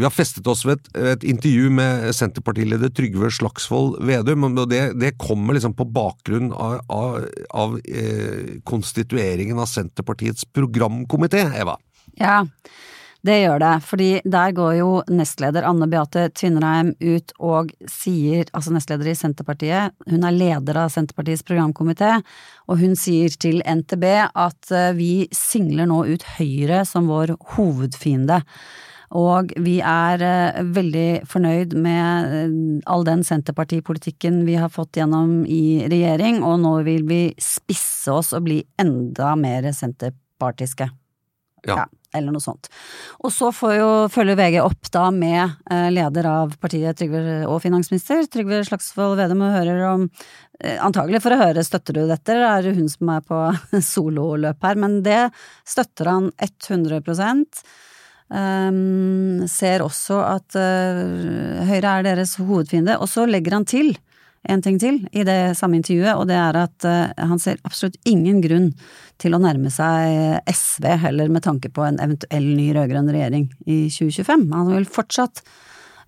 vi 0.00 0.06
har 0.06 0.14
festet 0.14 0.46
oss 0.48 0.64
ved 0.64 0.78
et, 0.80 0.90
et 1.12 1.24
intervju 1.28 1.70
med 1.76 2.08
Senterpartileder 2.16 2.90
Trygve 2.96 3.28
Slagsvold 3.36 3.98
Vedum, 4.08 4.46
og 4.48 4.62
det, 4.70 4.82
det 4.98 5.12
kommer 5.20 5.54
liksom 5.54 5.74
på 5.76 5.86
bakgrunn 5.92 6.50
av, 6.56 6.78
av, 6.88 7.18
av 7.52 7.74
eh, 7.84 8.56
konstitueringen 8.64 9.60
av 9.60 9.68
Senterpartiets 9.68 10.46
programkomité, 10.56 11.44
Eva. 11.52 11.76
Ja, 12.16 12.40
det 13.26 13.36
gjør 13.42 13.60
det. 13.60 13.72
Fordi 13.84 14.08
der 14.24 14.54
går 14.56 14.74
jo 14.78 14.90
nestleder 15.12 15.66
Anne 15.68 15.88
Beate 15.90 16.28
Tvinnereim 16.36 16.94
ut 17.00 17.34
og 17.38 17.72
sier, 17.90 18.48
altså 18.56 18.74
nestleder 18.74 19.10
i 19.12 19.16
Senterpartiet, 19.18 19.96
hun 20.08 20.26
er 20.26 20.36
leder 20.36 20.80
av 20.84 20.92
Senterpartiets 20.94 21.44
programkomité, 21.46 22.16
og 22.70 22.80
hun 22.80 22.96
sier 22.98 23.32
til 23.40 23.60
NTB 23.64 24.06
at 24.28 24.72
eh, 24.74 24.92
vi 24.96 25.12
singler 25.36 25.90
nå 25.90 26.04
ut 26.08 26.28
Høyre 26.38 26.84
som 26.88 27.10
vår 27.10 27.34
hovedfiende. 27.56 28.40
Og 29.18 29.50
vi 29.58 29.80
er 29.82 30.22
eh, 30.22 30.60
veldig 30.70 31.08
fornøyd 31.28 31.74
med 31.82 32.36
eh, 32.38 32.54
all 32.90 33.04
den 33.08 33.24
Senterpartipolitikken 33.26 34.44
vi 34.46 34.56
har 34.60 34.70
fått 34.72 35.00
gjennom 35.00 35.42
i 35.50 35.82
regjering, 35.90 36.40
og 36.46 36.60
nå 36.62 36.76
vil 36.86 37.04
vi 37.10 37.22
spisse 37.42 38.14
oss 38.14 38.32
og 38.38 38.46
bli 38.46 38.62
enda 38.80 39.34
mer 39.36 39.66
senterpartiske. 39.74 40.88
Ja. 41.68 41.76
Ja, 41.82 41.86
eller 42.16 42.34
noe 42.34 42.42
sånt. 42.42 42.68
Og 43.20 43.32
så 43.34 43.50
får 43.54 43.74
jo 43.76 43.88
følger 44.12 44.38
VG 44.38 44.60
opp 44.62 44.90
da 44.94 45.06
med 45.14 45.42
eh, 45.70 45.88
leder 45.92 46.28
av 46.30 46.56
partiet 46.62 46.98
Trygve, 46.98 47.42
og 47.46 47.60
finansminister 47.64 48.26
Trygve 48.30 48.62
Slagsvold 48.66 49.18
Vedum 49.20 49.44
og 49.46 49.54
hører 49.54 49.82
om 49.90 50.08
eh, 50.60 50.78
Antagelig 50.82 51.22
for 51.24 51.36
å 51.36 51.40
høre 51.42 51.64
støtter 51.66 52.00
du 52.00 52.02
dette, 52.10 52.34
er 52.34 52.66
det 52.66 52.76
hun 52.78 52.90
som 52.90 53.14
er 53.14 53.24
på 53.26 53.42
sololøp 53.92 54.66
her, 54.66 54.80
men 54.80 55.00
det 55.06 55.22
støtter 55.68 56.10
han 56.10 56.30
100 56.40 57.00
um, 58.30 59.46
Ser 59.50 59.86
også 59.86 60.20
at 60.26 60.58
uh, 60.58 61.66
Høyre 61.70 61.98
er 61.98 62.08
deres 62.10 62.36
hovedfiende, 62.40 62.98
og 62.98 63.10
så 63.10 63.26
legger 63.28 63.60
han 63.60 63.68
til 63.68 63.94
en 64.48 64.62
ting 64.64 64.78
til 64.80 65.02
i 65.12 65.24
det 65.26 65.56
samme 65.58 65.76
intervjuet, 65.80 66.14
og 66.16 66.26
det 66.30 66.36
er 66.40 66.56
at 66.62 66.86
eh, 66.88 67.12
han 67.28 67.40
ser 67.42 67.60
absolutt 67.68 67.98
ingen 68.08 68.40
grunn 68.44 68.70
til 69.20 69.36
å 69.36 69.40
nærme 69.42 69.68
seg 69.72 70.40
SV 70.48 70.86
heller 71.02 71.28
med 71.32 71.44
tanke 71.44 71.68
på 71.68 71.84
en 71.84 72.00
eventuell 72.00 72.46
ny 72.56 72.70
rød-grønn 72.76 73.10
regjering 73.12 73.50
i 73.66 73.82
2025. 73.92 74.48
Han 74.54 74.72
vil 74.72 74.88
fortsatt 74.88 75.42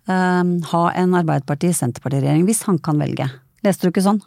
eh, 0.08 0.52
ha 0.72 0.84
en 0.96 1.16
Arbeiderparti-Senterparti-regjering 1.20 2.46
hvis 2.48 2.64
han 2.70 2.80
kan 2.80 3.02
velge. 3.02 3.28
Leste 3.66 3.86
du 3.86 3.92
ikke 3.92 4.06
sånn? 4.08 4.22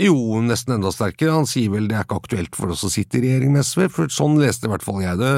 Jo, 0.00 0.40
nesten 0.42 0.74
enda 0.74 0.90
sterkere. 0.90 1.36
Han 1.36 1.46
sier 1.46 1.70
vel 1.70 1.84
det 1.86 1.94
er 1.94 2.06
ikke 2.06 2.16
aktuelt 2.18 2.56
for 2.58 2.72
oss 2.74 2.82
å 2.86 2.90
sitte 2.90 3.20
i 3.20 3.26
regjering 3.28 3.52
med 3.54 3.62
SV, 3.62 3.84
for 3.94 4.10
sånn 4.10 4.40
leste 4.40 4.66
i 4.66 4.72
hvert 4.72 4.82
fall 4.82 5.04
jeg 5.04 5.20
det, 5.20 5.34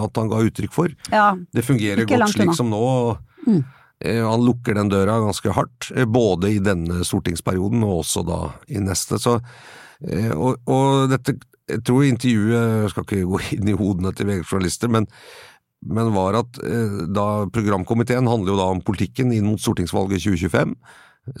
at 0.00 0.20
han 0.22 0.30
ga 0.30 0.38
uttrykk 0.46 0.72
for. 0.72 0.94
Ja, 1.12 1.34
Det 1.52 1.66
fungerer 1.66 2.08
godt 2.08 2.32
slik 2.32 2.54
som 2.56 2.70
nå. 2.72 2.80
Eh, 3.50 3.60
Han 4.04 4.44
lukker 4.46 4.76
den 4.78 4.90
døra 4.92 5.18
ganske 5.24 5.50
hardt, 5.56 5.90
eh, 5.94 6.06
både 6.06 6.52
i 6.54 6.62
denne 6.62 7.02
stortingsperioden 7.06 7.82
og 7.82 8.04
også 8.04 8.22
da 8.26 8.40
i 8.70 8.78
neste. 8.82 9.18
Så, 9.18 9.38
eh, 10.06 10.30
og, 10.30 10.60
og 10.70 11.10
dette, 11.10 11.34
jeg 11.68 11.82
tror 11.82 12.06
intervjuet, 12.06 12.84
jeg 12.84 12.92
skal 12.94 13.06
ikke 13.08 13.26
gå 13.26 13.42
inn 13.58 13.72
i 13.72 13.76
hodene 13.78 14.14
til 14.14 14.30
VG-journalister, 14.30 14.92
men, 14.94 15.08
men 15.82 16.14
var 16.14 16.38
at 16.44 16.62
eh, 16.62 17.02
da 17.10 17.26
programkomiteen 17.50 18.30
handler 18.30 18.54
jo 18.54 18.62
da 18.62 18.70
om 18.76 18.84
politikken 18.86 19.34
inn 19.34 19.50
mot 19.50 19.62
stortingsvalget 19.62 20.22
2025, 20.28 20.78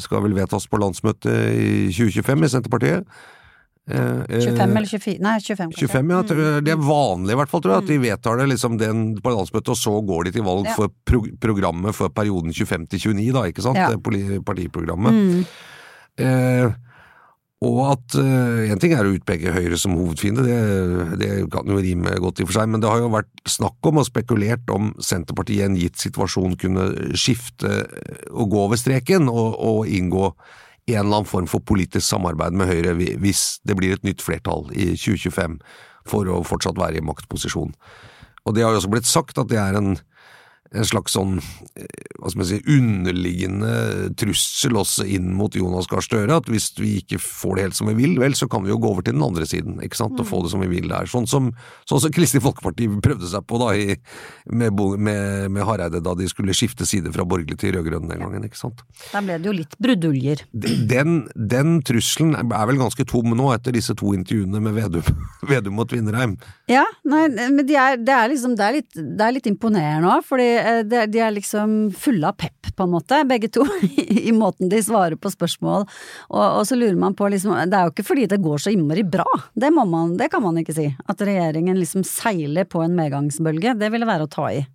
skal 0.02 0.20
vel 0.26 0.34
vedtas 0.36 0.66
på 0.68 0.82
landsmøtet 0.82 1.32
i 1.54 1.88
2025 1.94 2.42
i 2.44 2.50
Senterpartiet. 2.52 3.18
Eh, 3.88 4.20
eh, 4.28 4.42
25 4.44 4.76
eller 4.76 4.86
24? 4.86 5.20
Nei, 5.24 5.36
25. 5.40 5.72
25, 5.72 6.10
ja. 6.12 6.22
tror. 6.28 6.60
Det 6.64 6.74
er 6.74 6.82
vanlig 6.82 7.32
i 7.34 7.38
hvert 7.40 7.52
fall, 7.52 7.62
tror 7.64 7.76
jeg, 7.76 7.84
at 7.84 7.92
de 7.92 8.00
vedtar 8.02 8.40
det 8.40 8.48
liksom 8.52 8.80
den 8.80 9.06
på 9.24 9.32
landsmøtet, 9.32 9.72
og 9.74 9.80
så 9.80 9.94
går 10.10 10.28
de 10.28 10.34
til 10.36 10.44
valg 10.48 10.68
Ja. 10.68 10.74
for 10.76 10.92
pro 11.08 11.22
programmet 11.40 11.96
for 11.96 12.12
perioden 12.12 12.52
25 12.52 12.86
til 12.92 13.00
29, 13.00 13.32
da, 13.32 13.46
ikke 13.48 13.64
sant? 13.64 13.80
Ja. 13.80 13.94
Partiprogrammet. 14.44 15.12
Mm. 15.14 15.46
Eh, 16.18 16.76
og 17.58 17.78
at 17.90 18.14
eh, 18.14 18.70
En 18.70 18.78
ting 18.78 18.92
er 18.94 19.06
å 19.06 19.14
utpeke 19.16 19.50
Høyre 19.54 19.78
som 19.80 19.96
hovedfiende, 19.98 20.44
det, 20.46 21.18
det 21.18 21.30
kan 21.50 21.66
jo 21.66 21.80
rime 21.82 22.14
godt 22.22 22.38
i 22.38 22.46
og 22.46 22.52
for 22.52 22.60
seg, 22.60 22.70
men 22.70 22.82
det 22.82 22.90
har 22.90 23.02
jo 23.02 23.10
vært 23.10 23.32
snakk 23.50 23.90
om 23.90 23.98
og 23.98 24.06
spekulert 24.06 24.70
om 24.70 24.92
Senterpartiet 25.02 25.64
i 25.64 25.66
en 25.66 25.78
gitt 25.78 25.98
situasjon 25.98 26.54
kunne 26.60 26.90
skifte 27.18 27.82
og 28.30 28.52
gå 28.52 28.62
over 28.68 28.78
streken 28.78 29.26
og, 29.32 29.58
og 29.58 29.90
inngå 29.90 30.30
en 30.94 31.04
eller 31.04 31.20
annen 31.20 31.28
form 31.28 31.48
for 31.50 31.64
politisk 31.64 32.06
samarbeid 32.06 32.56
med 32.56 32.70
Høyre 32.70 32.94
hvis 32.96 33.58
det 33.68 33.76
blir 33.78 33.96
et 33.96 34.06
nytt 34.06 34.24
flertall 34.24 34.68
i 34.72 34.92
2025 34.96 35.58
for 36.08 36.28
å 36.32 36.40
fortsatt 36.46 36.78
være 36.80 37.00
i 37.00 37.04
maktposisjon. 37.04 37.74
Og 38.48 38.54
det 38.56 38.64
har 38.64 38.72
jo 38.72 38.80
også 38.80 38.92
blitt 38.92 39.08
sagt 39.08 39.40
at 39.40 39.50
det 39.50 39.58
er 39.60 39.76
en, 39.76 39.98
en 40.76 40.84
slags 40.84 41.14
sånn 41.16 41.38
eh, 41.78 41.86
hva 42.18 42.30
skal 42.30 42.42
man 42.42 42.48
si, 42.48 42.58
underliggende 42.74 43.72
trussel 44.18 44.76
også 44.80 45.06
inn 45.08 45.30
mot 45.36 45.54
Jonas 45.56 45.88
Gahr 45.90 46.04
Støre, 46.04 46.40
at 46.40 46.48
hvis 46.50 46.70
vi 46.78 46.98
ikke 47.02 47.20
får 47.22 47.56
det 47.56 47.66
helt 47.66 47.78
som 47.78 47.90
vi 47.90 47.96
vil, 47.98 48.16
vel, 48.20 48.34
så 48.36 48.48
kan 48.50 48.64
vi 48.64 48.72
jo 48.72 48.78
gå 48.82 48.90
over 48.90 49.06
til 49.06 49.16
den 49.16 49.24
andre 49.24 49.46
siden, 49.48 49.78
ikke 49.84 50.00
sant, 50.00 50.18
og 50.18 50.28
få 50.28 50.42
det 50.44 50.52
som 50.52 50.62
vi 50.64 50.70
vil 50.72 50.90
der. 50.90 51.08
Sånn 51.10 51.28
som, 51.30 51.52
sånn 51.88 52.02
som 52.04 52.14
Kristelig 52.14 52.44
Folkeparti 52.44 52.88
prøvde 53.04 53.30
seg 53.30 53.46
på 53.48 53.60
da, 53.62 53.70
i, 53.78 53.96
med, 54.50 54.82
med, 54.98 55.48
med 55.54 55.66
Hareide 55.68 56.02
da 56.04 56.14
de 56.18 56.28
skulle 56.30 56.56
skifte 56.56 56.86
side 56.88 57.12
fra 57.14 57.26
borgerlig 57.28 57.58
til 57.62 57.76
rød-grønn 57.76 58.10
den 58.10 58.24
gangen, 58.24 58.48
ikke 58.48 58.60
sant. 58.60 58.82
Da 59.12 59.22
ble 59.24 59.38
det 59.38 59.50
jo 59.50 59.56
litt 59.60 59.78
bruduljer. 59.80 60.44
Den, 60.52 61.22
den 61.32 61.78
trusselen 61.86 62.36
er 62.42 62.68
vel 62.68 62.82
ganske 62.82 63.06
tom 63.08 63.32
nå, 63.38 63.52
etter 63.54 63.76
disse 63.76 63.96
to 63.98 64.12
intervjuene 64.16 64.62
med 64.64 64.76
Vedum, 64.76 65.24
Vedum 65.50 65.80
og 65.80 65.88
Tvinnereim. 65.92 66.36
Ja, 66.68 66.84
nei, 67.08 67.24
men 67.30 67.64
de 67.68 67.78
er, 67.78 67.96
det, 68.02 68.14
er 68.14 68.34
liksom, 68.34 68.58
det, 68.58 68.66
er 68.66 68.78
litt, 68.80 68.90
det 68.98 69.24
er 69.24 69.36
litt 69.38 69.48
imponerende 69.48 70.18
òg, 70.18 70.26
fordi 70.26 70.48
de, 70.88 71.04
de 71.10 71.20
er 71.22 71.34
liksom 71.36 71.76
fulle 71.98 72.30
av 72.30 72.38
pepp, 72.40 72.70
på 72.78 72.86
en 72.86 72.92
måte, 72.92 73.20
begge 73.28 73.50
to, 73.52 73.64
i, 73.82 74.06
i 74.30 74.34
måten 74.36 74.70
de 74.70 74.80
svarer 74.84 75.18
på 75.18 75.32
spørsmål. 75.32 75.86
Og, 76.30 76.44
og 76.44 76.64
så 76.68 76.78
lurer 76.78 76.98
man 77.00 77.16
på 77.18 77.28
liksom 77.32 77.56
Det 77.68 77.78
er 77.78 77.88
jo 77.88 77.94
ikke 77.94 78.06
fordi 78.10 78.26
det 78.30 78.42
går 78.44 78.62
så 78.62 78.72
innmari 78.74 79.04
bra, 79.06 79.26
det, 79.54 79.72
må 79.74 79.86
man, 79.88 80.16
det 80.20 80.30
kan 80.32 80.44
man 80.44 80.58
ikke 80.60 80.76
si. 80.76 80.88
At 81.08 81.22
regjeringen 81.24 81.78
liksom 81.78 82.06
seiler 82.06 82.68
på 82.68 82.84
en 82.84 82.98
medgangsbølge, 82.98 83.76
det 83.78 83.92
ville 83.94 84.08
være 84.08 84.28
å 84.28 84.32
ta 84.32 84.50
i. 84.54 84.66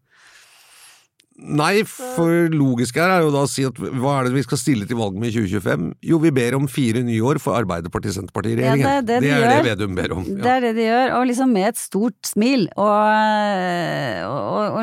Nei, 1.33 1.81
for 1.87 2.51
logisk 2.53 2.99
her 3.01 3.09
er 3.09 3.23
jo 3.25 3.31
da 3.33 3.41
å 3.43 3.49
si 3.49 3.63
at 3.65 3.79
hva 3.79 4.19
er 4.19 4.27
det 4.27 4.35
vi 4.35 4.43
skal 4.45 4.59
stille 4.61 4.85
til 4.87 4.99
valg 4.99 5.15
med 5.17 5.31
i 5.31 5.33
2025? 5.33 5.87
Jo, 6.05 6.19
vi 6.21 6.31
ber 6.35 6.55
om 6.59 6.67
fire 6.69 7.01
nye 7.03 7.23
år 7.25 7.39
for 7.41 7.57
Arbeiderparti-Senterparti-regjeringen. 7.57 8.85
Ja, 8.85 9.01
det 9.01 9.17
er 9.17 9.23
det 9.23 9.25
de 9.25 9.31
er 9.33 9.41
gjør. 9.41 9.49
det 9.49 9.71
Vedum 9.71 9.97
ber 9.97 10.13
om. 10.13 10.27
Det 10.29 10.51
er 10.53 10.61
det 10.67 10.73
de 10.77 10.85
gjør, 10.85 11.15
og 11.17 11.25
liksom 11.31 11.55
med 11.57 11.71
et 11.71 11.81
stort 11.81 12.29
smil. 12.29 12.67
Og, 12.77 12.93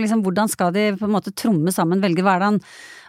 og, 0.00 0.06
liksom 0.06 0.24
hvordan 0.24 0.50
skal 0.50 0.72
de 0.74 0.88
på 0.96 1.06
en 1.06 1.14
måte 1.14 1.34
tromme 1.36 1.74
sammen 1.74 2.02
velge 2.02 2.24
hva 2.24 2.38
er 2.38 2.42
det 2.42 2.50
han, 2.50 2.58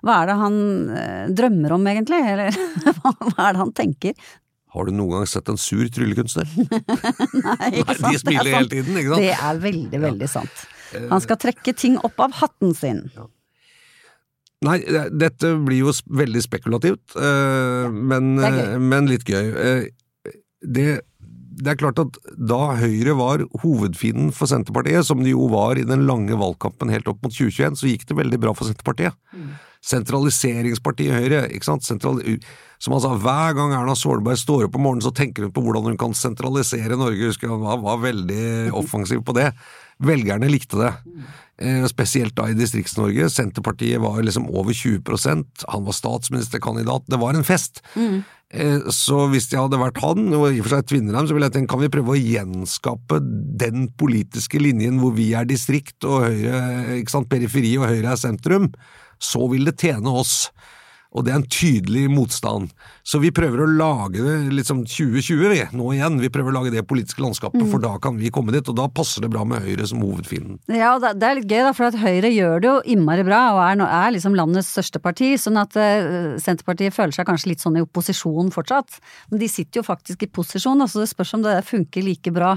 hva 0.03 0.19
er 0.19 0.29
det 0.29 0.37
han 0.43 0.61
eh, 0.99 1.25
drømmer 1.39 1.75
om 1.77 1.89
egentlig, 1.93 2.21
eller 2.35 2.61
hva 3.01 3.15
er 3.47 3.55
det 3.55 3.63
han 3.63 3.75
tenker? 3.79 4.31
Har 4.71 4.87
du 4.87 4.93
noen 4.95 5.17
gang 5.17 5.27
sett 5.27 5.49
en 5.51 5.59
sur 5.59 5.83
tryllekunstner? 5.91 6.47
Nei, 7.47 7.71
ikke 7.81 7.97
sant? 7.97 8.03
Nei, 8.05 8.13
de 8.13 8.21
smiler 8.21 8.47
Det 8.47 8.53
er 8.53 8.57
hele 8.57 8.71
tiden, 8.71 9.01
ikke 9.01 9.11
sant? 9.11 9.25
Det 9.25 9.35
er 9.35 9.61
veldig, 9.67 10.01
veldig 10.07 10.31
sant. 10.31 10.65
Han 11.11 11.23
skal 11.23 11.39
trekke 11.39 11.73
ting 11.75 11.95
opp 12.03 12.19
av 12.23 12.35
hatten 12.39 12.75
sin. 12.75 13.05
Nei, 14.61 14.77
dette 15.17 15.55
blir 15.65 15.87
jo 15.87 15.93
veldig 16.21 16.41
spekulativt, 16.45 17.15
eh, 17.17 17.87
men, 17.89 18.35
eh, 18.45 18.75
men 18.77 19.09
litt 19.09 19.25
gøy. 19.25 19.47
Eh, 19.57 20.33
det, 20.61 21.01
det 21.51 21.73
er 21.73 21.79
klart 21.81 21.99
at 22.01 22.17
da 22.37 22.59
Høyre 22.79 23.15
var 23.19 23.43
hovedfienden 23.63 24.31
for 24.35 24.49
Senterpartiet, 24.49 25.03
som 25.07 25.23
de 25.23 25.33
jo 25.33 25.49
var 25.51 25.79
i 25.79 25.87
den 25.87 26.05
lange 26.07 26.37
valgkampen 26.39 26.93
helt 26.93 27.09
opp 27.11 27.19
mot 27.25 27.33
2021, 27.33 27.77
så 27.81 27.89
gikk 27.89 28.07
det 28.09 28.17
veldig 28.21 28.39
bra 28.41 28.55
for 28.55 28.69
Senterpartiet. 28.69 29.17
Sentraliseringspartiet 29.81 31.15
Høyre, 31.17 31.45
ikke 31.49 31.65
sant? 31.65 31.85
Sentral, 31.85 32.19
som 32.81 32.95
han 32.95 33.03
sa, 33.03 33.13
hver 33.17 33.55
gang 33.57 33.73
Erna 33.73 33.95
Solberg 33.97 34.37
står 34.37 34.67
opp 34.67 34.77
om 34.77 34.85
morgenen, 34.85 35.05
så 35.05 35.13
tenker 35.15 35.47
hun 35.47 35.53
på 35.53 35.63
hvordan 35.65 35.89
hun 35.89 35.99
kan 36.01 36.13
sentralisere 36.17 36.99
Norge. 36.99 37.31
Husker 37.31 37.49
han 37.49 37.63
var, 37.65 37.81
var 37.81 38.03
veldig 38.03 38.43
offensiv 38.81 39.25
på 39.25 39.35
det. 39.37 39.49
Velgerne 40.01 40.49
likte 40.49 40.79
det. 40.81 40.91
Eh, 41.61 41.85
spesielt 41.89 42.37
da 42.37 42.47
i 42.49 42.57
Distrikts-Norge. 42.57 43.29
Senterpartiet 43.33 44.01
var 44.01 44.21
liksom 44.21 44.47
over 44.49 44.73
20% 44.73 45.65
han 45.67 45.89
var 45.89 45.97
statsministerkandidat, 45.97 47.09
det 47.09 47.21
var 47.21 47.37
en 47.37 47.45
fest. 47.45 47.83
Eh, 47.97 48.21
Så 48.91 49.17
hvis 49.31 49.47
jeg 49.47 49.61
hadde 49.61 49.79
vært 49.79 50.01
han, 50.03 50.25
og 50.35 50.49
i 50.49 50.59
og 50.59 50.65
for 50.65 50.75
seg 50.75 50.89
Tvinnereim, 50.91 51.27
så 51.27 51.35
ville 51.35 51.47
jeg 51.47 51.55
tenkt 51.55 51.71
kan 51.71 51.79
vi 51.79 51.91
prøve 51.93 52.15
å 52.15 52.19
gjenskape 52.19 53.21
den 53.61 53.85
politiske 53.95 54.59
linjen 54.59 54.99
hvor 54.99 55.15
vi 55.15 55.29
er 55.37 55.47
distrikt 55.47 56.03
og 56.03 56.25
Høyre, 56.25 56.97
ikke 56.99 57.13
sant, 57.13 57.29
periferi 57.31 57.77
og 57.79 57.87
Høyre 57.87 58.11
er 58.11 58.19
sentrum, 58.19 58.67
så 59.21 59.47
vil 59.51 59.69
det 59.69 59.77
tjene 59.79 60.11
oss. 60.11 60.49
Og 61.11 61.25
det 61.27 61.33
er 61.33 61.39
en 61.41 61.47
tydelig 61.51 62.05
motstand. 62.11 62.69
Så 63.03 63.19
vi 63.19 63.33
prøver 63.35 63.65
å 63.65 63.67
lage 63.67 64.23
det 64.23 64.35
liksom 64.55 64.85
2020, 64.87 65.41
vi, 65.51 65.59
nå 65.75 65.89
igjen. 65.95 66.19
Vi 66.23 66.29
prøver 66.31 66.53
å 66.53 66.61
lage 66.61 66.71
det 66.71 66.85
politiske 66.87 67.23
landskapet, 67.23 67.65
for 67.71 67.83
da 67.83 67.97
kan 68.03 68.15
vi 68.19 68.31
komme 68.33 68.53
dit, 68.55 68.67
og 68.71 68.77
da 68.79 68.87
passer 68.87 69.25
det 69.25 69.31
bra 69.33 69.43
med 69.47 69.65
Høyre 69.65 69.87
som 69.89 70.03
hovedfienden. 70.05 70.61
Ja, 70.71 70.93
og 70.95 71.03
det 71.03 71.27
er 71.27 71.39
litt 71.41 71.51
gøy, 71.51 71.65
da, 71.67 71.73
for 71.75 71.89
at 71.89 71.99
Høyre 71.99 72.31
gjør 72.31 72.63
det 72.63 72.69
jo 72.69 72.77
innmari 72.95 73.25
bra, 73.27 73.41
og 73.57 73.63
er, 73.65 73.83
er 73.87 74.15
liksom 74.15 74.37
landets 74.39 74.71
største 74.71 75.01
parti, 75.03 75.33
sånn 75.41 75.59
at 75.59 75.75
uh, 75.75 76.37
Senterpartiet 76.39 76.95
føler 76.95 77.15
seg 77.17 77.27
kanskje 77.27 77.51
litt 77.51 77.65
sånn 77.65 77.81
i 77.81 77.83
opposisjon 77.83 78.53
fortsatt. 78.55 79.01
Men 79.33 79.43
de 79.43 79.51
sitter 79.51 79.81
jo 79.81 79.87
faktisk 79.87 80.23
i 80.23 80.31
posisjon, 80.31 80.79
så 80.79 80.87
altså 80.87 81.03
det 81.03 81.11
spørs 81.11 81.35
om 81.35 81.43
det 81.43 81.59
funker 81.67 82.07
like 82.07 82.31
bra 82.35 82.55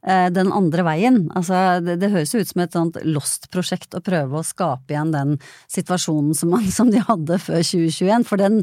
den 0.00 0.48
andre 0.56 0.80
veien. 0.86 1.18
Altså, 1.36 1.80
det, 1.84 1.98
det 2.00 2.08
høres 2.14 2.30
jo 2.32 2.40
ut 2.40 2.48
som 2.48 2.62
et 2.64 2.72
sånt 2.72 2.94
lost-prosjekt 3.04 3.92
å 3.92 4.00
prøve 4.00 4.38
å 4.38 4.46
skape 4.46 4.94
igjen 4.94 5.12
den 5.12 5.34
situasjonen 5.68 6.32
som, 6.38 6.54
man, 6.54 6.64
som 6.78 6.88
de 6.88 7.02
hadde 7.04 7.36
før 7.42 7.60
2021, 7.60 8.24
for 8.24 8.40
den, 8.40 8.62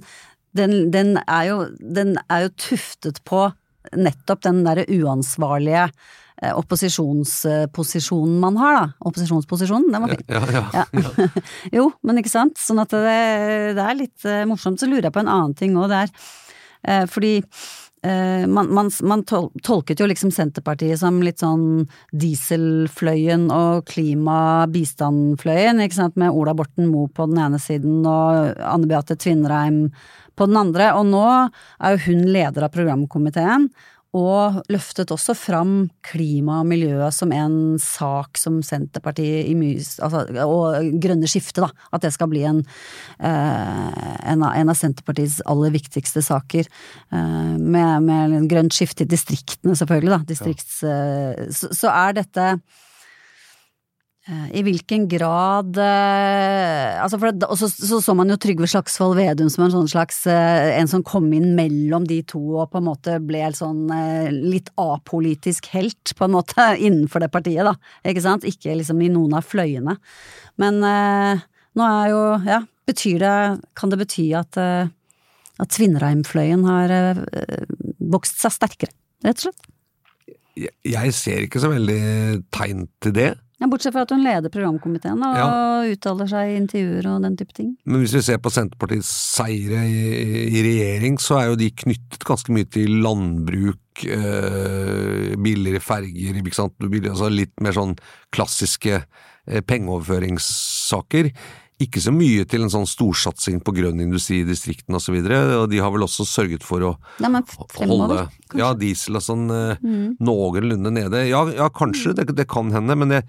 den, 0.58 0.88
den, 0.94 1.20
er 1.28 1.50
jo, 1.52 1.60
den 1.78 2.16
er 2.26 2.48
jo 2.48 2.56
tuftet 2.70 3.22
på 3.28 3.48
nettopp 3.96 4.44
den 4.44 4.64
derre 4.66 4.86
uansvarlige 4.90 5.86
eh, 6.42 6.54
opposisjonsposisjonen 6.58 8.40
man 8.42 8.60
har, 8.62 8.80
da. 8.80 8.86
Opposisjonsposisjonen, 9.10 9.92
den 9.94 10.06
var 10.06 10.16
fin. 10.16 10.26
Ja, 10.28 10.44
ja, 10.52 10.66
Ja. 10.82 11.32
jo, 11.78 11.90
men 12.04 12.22
ikke 12.22 12.34
sant. 12.34 12.60
Sånn 12.62 12.82
at 12.84 12.94
det, 12.94 13.18
det 13.78 13.86
er 13.86 14.00
litt 14.00 14.28
eh, 14.28 14.46
morsomt. 14.50 14.82
Så 14.82 14.90
lurer 14.90 15.10
jeg 15.10 15.16
på 15.16 15.24
en 15.24 15.34
annen 15.34 15.56
ting 15.58 15.78
òg 15.80 15.92
der. 15.94 16.14
Eh, 16.88 17.06
fordi 17.10 17.38
eh, 17.40 17.48
man, 18.48 18.70
man, 18.74 18.92
man 19.04 19.24
tolket 19.28 20.00
jo 20.00 20.08
liksom 20.10 20.32
Senterpartiet 20.34 21.00
som 21.02 21.22
litt 21.26 21.40
sånn 21.44 21.88
dieselfløyen 22.16 23.48
og 23.54 23.88
klimabistandfløyen, 23.92 25.82
ikke 25.84 26.00
sant, 26.00 26.16
med 26.20 26.36
Ola 26.36 26.54
Borten 26.58 26.88
Moe 26.92 27.10
på 27.10 27.28
den 27.30 27.40
ene 27.44 27.60
siden 27.62 28.06
og 28.08 28.58
Anne 28.62 28.88
Beate 28.90 29.18
Tvinnereim 29.20 29.88
på 30.38 30.46
den 30.50 30.58
andre. 30.62 30.92
Og 30.98 31.06
nå 31.10 31.26
er 31.28 31.96
jo 31.96 32.04
hun 32.08 32.26
leder 32.32 32.68
av 32.68 32.74
programkomiteen. 32.76 33.70
Og 34.16 34.62
løftet 34.72 35.12
også 35.12 35.36
fram 35.36 35.90
klima 36.06 36.62
og 36.62 36.70
miljø 36.70 37.10
som 37.12 37.34
en 37.36 37.76
sak 37.82 38.40
som 38.40 38.62
Senterpartiet 38.64 39.50
i 39.50 39.56
mye 39.58 39.84
altså, 40.06 40.24
Og 40.46 40.88
grønne 41.04 41.28
skiftet, 41.28 41.66
da. 41.66 41.70
At 41.92 42.06
det 42.06 42.14
skal 42.16 42.32
bli 42.32 42.46
en, 42.48 42.64
eh, 43.20 44.08
en, 44.32 44.46
av, 44.48 44.56
en 44.56 44.72
av 44.72 44.80
Senterpartiets 44.80 45.42
aller 45.46 45.76
viktigste 45.76 46.24
saker. 46.24 46.72
Eh, 47.12 47.54
med, 47.60 48.08
med 48.08 48.38
en 48.40 48.50
grønt 48.50 48.76
skifte 48.76 49.04
i 49.04 49.12
distriktene, 49.12 49.76
selvfølgelig, 49.76 50.16
da. 50.16 50.22
Distrikts, 50.32 50.82
ja. 50.88 51.48
så, 51.52 51.74
så 51.76 51.92
er 51.92 52.20
dette 52.22 52.52
eh, 52.56 52.84
i 54.28 54.62
hvilken 54.66 55.06
grad 55.08 55.78
eh, 55.80 56.98
altså 57.00 57.16
det, 57.32 57.48
Og 57.48 57.56
så, 57.62 57.70
så 57.72 58.02
så 58.04 58.16
man 58.18 58.28
jo 58.28 58.36
Trygve 58.42 58.68
Slagsvold 58.68 59.16
Vedum 59.16 59.48
som 59.52 59.64
en 59.64 59.72
sånn 59.72 59.88
slags 59.88 60.20
eh, 60.28 60.74
En 60.76 60.90
som 60.92 61.06
kom 61.06 61.30
inn 61.36 61.54
mellom 61.56 62.04
de 62.10 62.20
to 62.28 62.42
og 62.58 62.74
på 62.74 62.82
en 62.82 62.90
måte 62.90 63.18
ble 63.24 63.46
en 63.48 63.56
sånn 63.56 63.86
eh, 63.94 64.28
litt 64.36 64.74
apolitisk 64.76 65.70
helt, 65.72 66.12
på 66.18 66.28
en 66.28 66.36
måte, 66.36 66.66
innenfor 66.90 67.24
det 67.24 67.32
partiet, 67.32 67.64
da. 67.68 67.78
Ikke 68.04 68.26
sant? 68.26 68.48
Ikke 68.48 68.76
liksom 68.76 69.00
i 69.06 69.12
noen 69.14 69.38
av 69.40 69.48
fløyene. 69.48 69.96
Men 70.60 70.84
eh, 70.84 71.48
nå 71.80 71.88
er 71.88 72.12
jo 72.12 72.22
Ja, 72.48 72.62
betyr 72.90 73.24
det 73.24 73.36
Kan 73.80 73.94
det 73.94 74.02
bety 74.04 74.28
at 74.36 74.60
eh, 74.60 74.92
at 75.58 75.74
Tvinnereim-fløyen 75.74 76.66
har 76.68 76.94
eh, 76.94 77.66
vokst 78.14 78.42
seg 78.44 78.54
sterkere, 78.54 78.94
rett 79.26 79.42
og 79.42 79.48
slett? 79.48 79.74
Jeg 80.58 81.14
ser 81.14 81.44
ikke 81.46 81.62
så 81.62 81.70
veldig 81.70 82.02
tegn 82.54 82.88
til 83.04 83.14
det. 83.14 83.32
Ja, 83.58 83.66
Bortsett 83.66 83.96
fra 83.96 84.04
at 84.06 84.12
hun 84.14 84.22
leder 84.22 84.52
programkomiteen 84.54 85.18
og 85.26 85.36
Ja. 85.36 85.48
uttaler 85.90 86.28
seg 86.30 86.52
i 86.52 86.58
intervjuer 86.60 87.08
og 87.10 87.24
den 87.24 87.38
type 87.40 87.54
ting. 87.58 87.72
Men 87.86 88.04
hvis 88.04 88.14
vi 88.14 88.22
ser 88.22 88.38
på 88.38 88.52
Senterpartiets 88.54 89.10
seire 89.10 89.82
i, 89.90 90.44
i 90.54 90.62
regjering, 90.62 91.18
så 91.18 91.40
er 91.42 91.46
jo 91.50 91.56
de 91.58 91.72
knyttet 91.72 92.24
ganske 92.28 92.54
mye 92.54 92.70
til 92.70 93.00
landbruk, 93.02 94.04
eh, 94.06 95.34
billigere 95.42 95.82
ferger, 95.82 96.38
ikke 96.38 96.54
sant, 96.54 96.78
altså 96.78 97.32
litt 97.34 97.56
mer 97.60 97.74
sånn 97.74 97.96
klassiske 98.32 99.00
eh, 99.48 99.62
pengeoverføringssaker. 99.66 101.32
Ikke 101.78 102.02
så 102.02 102.10
mye 102.10 102.42
til 102.50 102.64
en 102.66 102.72
sånn 102.74 102.88
storsatsing 102.90 103.60
på 103.62 103.74
grønn 103.78 104.00
industri 104.02 104.40
i 104.42 104.48
distriktene 104.48 104.98
osv., 104.98 105.20
de 105.22 105.82
har 105.84 105.92
vel 105.94 106.06
også 106.08 106.26
sørget 106.26 106.64
for 106.66 106.82
å 106.82 106.90
Nei, 107.22 107.30
men 107.36 107.44
fremover, 107.46 108.24
holde 108.24 108.58
ja, 108.58 108.72
diesel 108.74 109.20
og 109.20 109.22
sånn 109.22 109.44
mm. 109.46 110.16
noenlunde 110.24 110.90
nede. 110.96 111.22
Ja, 111.30 111.44
ja 111.54 111.68
kanskje, 111.70 112.16
det, 112.18 112.32
det 112.34 112.48
kan 112.50 112.72
hende, 112.74 112.96
men 112.98 113.14
det, 113.14 113.20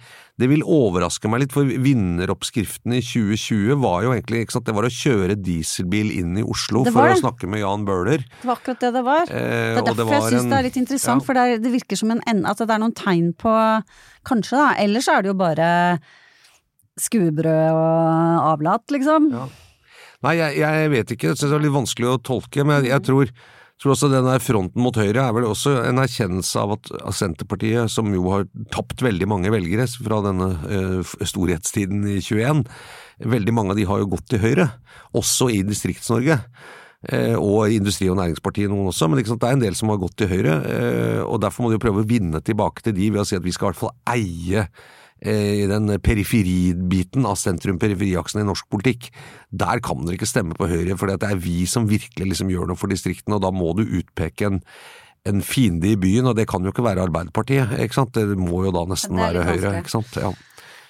det 0.41 0.49
vil 0.49 0.65
overraske 0.65 1.29
meg 1.29 1.43
litt, 1.45 1.53
for 1.53 1.69
vinneroppskriften 1.69 2.95
i 2.97 3.03
2020 3.05 3.83
var 3.83 4.07
jo 4.07 4.15
egentlig 4.15 4.47
ikke 4.47 4.57
sant, 4.57 4.69
det 4.71 4.77
var 4.79 4.89
å 4.89 4.93
kjøre 4.97 5.37
dieselbil 5.37 6.15
inn 6.17 6.39
i 6.41 6.45
Oslo 6.47 6.87
for 6.89 7.05
å 7.05 7.19
snakke 7.21 7.51
med 7.53 7.61
Jan 7.61 7.85
Bøhler. 7.89 8.25
Det 8.25 8.49
var 8.49 8.63
akkurat 8.63 8.87
det 8.87 8.93
det 8.97 9.03
var. 9.11 9.27
Eh, 9.29 9.75
det 9.77 9.83
er 9.83 9.91
derfor 9.91 10.15
det 10.15 10.23
jeg 10.23 10.31
syns 10.39 10.49
det 10.49 10.63
er 10.63 10.69
litt 10.71 10.81
interessant, 10.81 11.21
ja. 11.21 11.27
for 11.27 11.37
det, 11.37 11.45
er, 11.45 11.61
det 11.67 11.75
virker 11.77 12.01
som 12.01 12.17
en 12.17 12.25
ende, 12.25 12.49
at 12.49 12.65
det 12.65 12.73
er 12.73 12.81
noen 12.81 12.97
tegn 12.97 13.35
på 13.37 13.53
Kanskje, 14.29 14.57
da. 14.57 14.73
Ellers 14.81 15.07
er 15.13 15.23
det 15.25 15.31
jo 15.31 15.37
bare 15.39 15.69
skuebrød 17.03 17.71
og 17.73 18.51
avlat, 18.55 18.85
liksom. 18.95 19.31
Ja. 19.35 19.47
Nei, 20.27 20.35
jeg, 20.41 20.59
jeg 20.59 20.91
vet 20.91 21.15
ikke, 21.15 21.31
jeg 21.31 21.39
synes 21.39 21.53
det 21.53 21.59
er 21.61 21.65
litt 21.69 21.77
vanskelig 21.77 22.11
å 22.11 22.19
tolke, 22.27 22.65
men 22.67 22.81
jeg, 22.81 22.91
jeg 22.91 23.05
tror, 23.07 23.31
tror 23.79 23.95
også 23.95 24.11
den 24.11 24.27
der 24.27 24.43
fronten 24.43 24.83
mot 24.83 24.99
Høyre 24.99 25.29
er 25.29 25.37
vel 25.37 25.47
også 25.47 25.77
en 25.85 26.03
erkjennelse 26.03 26.65
av 26.65 26.75
at 26.75 26.91
av 26.99 27.15
Senterpartiet, 27.15 27.93
som 27.95 28.11
jo 28.11 28.25
har 28.33 28.49
tapt 28.75 29.05
veldig 29.07 29.29
mange 29.31 29.53
velgere 29.55 29.87
fra 29.95 30.19
denne 30.27 30.51
eh, 30.67 31.15
storhetstiden 31.23 32.03
i 32.11 32.19
21, 32.19 32.65
veldig 33.31 33.55
mange 33.55 33.77
av 33.77 33.79
de 33.79 33.87
har 33.91 34.03
jo 34.03 34.11
gått 34.17 34.27
til 34.33 34.43
Høyre, 34.43 34.73
også 35.19 35.53
i 35.55 35.63
Distrikts-Norge. 35.67 36.41
Eh, 37.07 37.39
og 37.39 37.71
Industri- 37.71 38.11
og 38.11 38.19
Næringspartiet 38.19 38.73
noen 38.73 38.91
også, 38.91 39.07
men 39.07 39.23
sant, 39.23 39.39
det 39.39 39.53
er 39.53 39.55
en 39.55 39.63
del 39.69 39.77
som 39.79 39.93
har 39.93 40.01
gått 40.03 40.17
til 40.19 40.33
Høyre, 40.33 40.59
eh, 40.67 41.21
og 41.23 41.39
derfor 41.45 41.63
må 41.63 41.71
de 41.71 41.79
jo 41.79 41.87
prøve 41.87 42.03
å 42.03 42.11
vinne 42.11 42.43
tilbake 42.43 42.83
til 42.83 42.99
de 42.99 43.13
ved 43.15 43.23
å 43.23 43.29
si 43.29 43.39
at 43.39 43.47
vi 43.47 43.55
skal 43.55 43.69
i 43.69 43.71
hvert 43.71 43.85
fall 43.87 43.95
eie 44.11 44.67
i 45.18 45.66
den 45.66 45.90
periferibiten 46.04 47.26
av 47.26 47.38
sentrum-periferiaksen 47.40 48.42
i 48.42 48.46
norsk 48.46 48.68
politikk. 48.70 49.09
Der 49.50 49.83
kan 49.83 50.04
dere 50.04 50.18
ikke 50.18 50.31
stemme 50.31 50.54
på 50.59 50.68
Høyre, 50.70 50.94
for 51.00 51.11
det 51.11 51.26
er 51.26 51.42
vi 51.42 51.64
som 51.66 51.88
virkelig 51.90 52.33
liksom 52.33 52.52
gjør 52.52 52.70
noe 52.70 52.78
for 52.78 52.92
distriktene, 52.92 53.38
og 53.38 53.44
da 53.46 53.50
må 53.54 53.72
du 53.78 53.85
utpeke 53.85 54.52
en 54.52 54.62
en 55.28 55.42
fiende 55.44 55.90
i 55.90 55.98
byen, 55.98 56.28
og 56.31 56.37
det 56.38 56.46
kan 56.48 56.64
jo 56.64 56.72
ikke 56.72 56.85
være 56.87 57.04
Arbeiderpartiet, 57.09 57.74
ikke 57.83 57.96
sant? 57.98 58.14
Det 58.16 58.38
må 58.38 58.62
jo 58.64 58.72
da 58.72 58.85
nesten 58.88 59.18
være 59.18 59.44
Høyre, 59.44 59.74
ikke 59.83 59.92
sant? 59.92 60.14
Ja. 60.16 60.33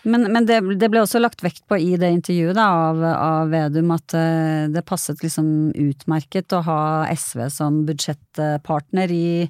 Men, 0.03 0.29
men 0.33 0.47
det, 0.47 0.61
det 0.79 0.89
ble 0.93 1.01
også 1.03 1.19
lagt 1.19 1.43
vekt 1.43 1.65
på 1.69 1.77
i 1.83 1.97
det 1.99 2.09
intervjuet 2.15 2.55
da, 2.57 2.67
av, 2.87 3.01
av 3.03 3.51
Vedum 3.51 3.91
at 3.97 4.15
eh, 4.15 4.69
det 4.71 4.85
passet 4.87 5.19
liksom 5.25 5.73
utmerket 5.75 6.55
å 6.55 6.63
ha 6.69 6.83
SV 7.11 7.43
som 7.51 7.81
budsjettpartner 7.89 9.11
i, 9.11 9.49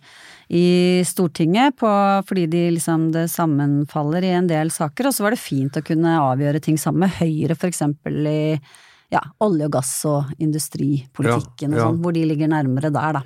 i 0.49 0.67
Stortinget, 1.07 1.77
på, 1.79 1.91
fordi 2.29 2.47
de 2.49 2.65
liksom 2.79 3.11
det 3.15 3.27
sammenfaller 3.33 4.25
i 4.25 4.35
en 4.39 4.49
del 4.49 4.73
saker. 4.73 5.11
Og 5.11 5.17
så 5.17 5.27
var 5.27 5.37
det 5.37 5.43
fint 5.43 5.77
å 5.77 5.85
kunne 5.85 6.17
avgjøre 6.23 6.63
ting 6.65 6.81
sammen 6.81 7.05
med 7.05 7.19
Høyre, 7.21 7.59
for 7.59 7.69
eksempel 7.69 8.31
i 8.31 8.39
ja, 9.13 9.21
olje 9.45 9.69
og 9.69 9.75
gass 9.77 9.93
og 10.09 10.33
industripolitikken 10.41 11.75
ja, 11.75 11.77
Ja, 11.77 11.83
og 11.83 11.85
sånn, 11.85 12.01
hvor 12.05 12.17
de 12.17 12.25
ligger 12.29 12.51
nærmere 12.53 12.93
der, 12.95 13.21
da. 13.21 13.25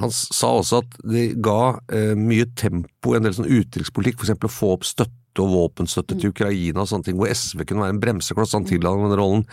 Han 0.00 0.12
sa 0.14 0.54
også 0.60 0.80
at 0.84 0.94
det 1.12 1.24
ga 1.44 1.74
eh, 1.92 2.12
mye 2.16 2.46
tempo 2.56 3.12
i 3.12 3.18
en 3.18 3.26
del 3.26 3.34
sånn 3.36 3.48
utenrikspolitikk, 3.50 4.22
eksempel 4.22 4.48
å 4.48 4.54
få 4.54 4.70
opp 4.76 4.86
støtte 4.88 5.19
og 5.38 5.52
våpenstøtte 5.54 6.18
til 6.18 6.32
Ukraina 6.34 6.82
og 6.82 6.90
sånne 6.90 7.06
ting, 7.06 7.18
hvor 7.20 7.30
SV 7.30 7.62
kunne 7.64 7.84
være 7.84 7.96
en 7.96 8.02
bremsekloss. 8.02 8.56
Han 8.56 8.66
tilla 8.68 8.90
den 8.96 9.18
rollen. 9.20 9.44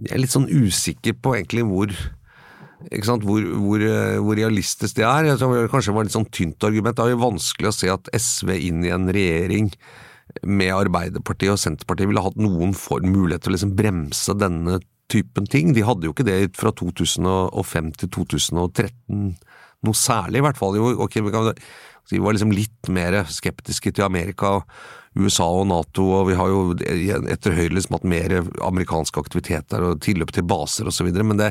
Jeg 0.00 0.16
er 0.16 0.22
litt 0.22 0.34
sånn 0.34 0.50
usikker 0.50 1.16
på 1.20 1.36
egentlig 1.38 1.64
hvor 1.68 1.94
hvor, 2.80 3.42
hvor, 3.60 3.82
eh, 3.84 4.18
hvor 4.24 4.36
realistisk 4.36 4.96
det 4.96 5.04
er. 5.04 5.26
Jeg 5.28 5.38
tror 5.38 5.56
det 5.56 5.72
kanskje 5.72 5.92
var 5.92 6.04
et 6.04 6.08
litt 6.08 6.16
sånn 6.16 6.30
tynt 6.32 6.64
argument. 6.64 6.96
Det 6.96 7.04
er 7.04 7.12
jo 7.12 7.26
vanskelig 7.26 7.68
å 7.68 7.76
se 7.76 7.90
at 7.92 8.08
SV 8.08 8.54
inn 8.56 8.84
i 8.84 8.92
en 8.94 9.08
regjering 9.12 9.68
med 10.46 10.72
Arbeiderpartiet 10.72 11.52
og 11.52 11.60
Senterpartiet 11.60 12.08
ville 12.08 12.22
hatt 12.24 12.38
noen 12.40 12.72
form 12.72 13.10
mulighet 13.12 13.44
til 13.44 13.52
å 13.52 13.56
liksom 13.56 13.76
bremse 13.76 14.36
denne 14.38 14.78
typen 15.10 15.46
ting. 15.50 15.74
De 15.74 15.84
hadde 15.84 16.06
jo 16.06 16.14
ikke 16.14 16.28
det 16.28 16.56
fra 16.56 16.72
2005 16.72 17.92
til 18.00 18.12
2013 18.16 19.36
noe 19.86 19.96
særlig, 19.96 20.40
i 20.40 20.46
hvert 20.46 20.60
fall. 20.60 20.78
Jo, 20.78 20.92
vi, 22.10 22.18
var 22.20 22.34
liksom 22.34 22.54
litt 22.54 22.90
mer 22.92 23.22
skeptiske 23.30 23.94
til 23.94 24.06
Amerika, 24.06 24.58
USA 25.18 25.48
og 25.58 25.64
Nato, 25.66 26.04
og 26.20 26.28
vi 26.28 26.36
har 26.38 26.50
jo 26.52 26.74
etter 27.32 27.54
Høyre 27.56 27.74
liksom 27.74 27.96
hatt 27.96 28.04
mer 28.06 28.34
amerikansk 28.62 29.16
aktivitet 29.18 29.66
der, 29.72 29.82
og 29.82 30.02
tilløp 30.04 30.30
til 30.34 30.44
baser 30.46 30.86
osv., 30.86 31.08
men, 31.10 31.34
det, 31.40 31.48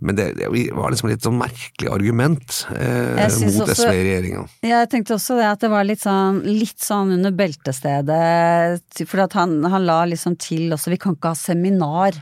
men 0.00 0.16
det, 0.16 0.30
det 0.38 0.48
var 0.72 0.94
liksom 0.94 1.10
litt 1.10 1.26
sånn 1.26 1.36
merkelig 1.36 1.90
argument 1.92 2.62
eh, 2.72 3.20
mot 3.42 3.74
SV 3.74 3.90
i 3.90 4.06
regjeringa. 4.06 4.46
Jeg 4.64 4.88
tenkte 4.92 5.18
også 5.18 5.36
det 5.36 5.50
at 5.50 5.66
det 5.66 5.72
var 5.74 5.84
litt 5.84 6.00
sånn, 6.06 6.40
litt 6.48 6.80
sånn 6.80 7.12
under 7.18 7.36
beltestedet, 7.36 9.04
for 9.04 9.26
at 9.26 9.36
han, 9.36 9.58
han 9.68 9.84
la 9.84 10.00
liksom 10.08 10.38
til 10.40 10.72
også 10.72 10.94
vi 10.94 11.00
kan 11.02 11.18
ikke 11.18 11.34
ha 11.34 11.40
seminar. 11.42 12.16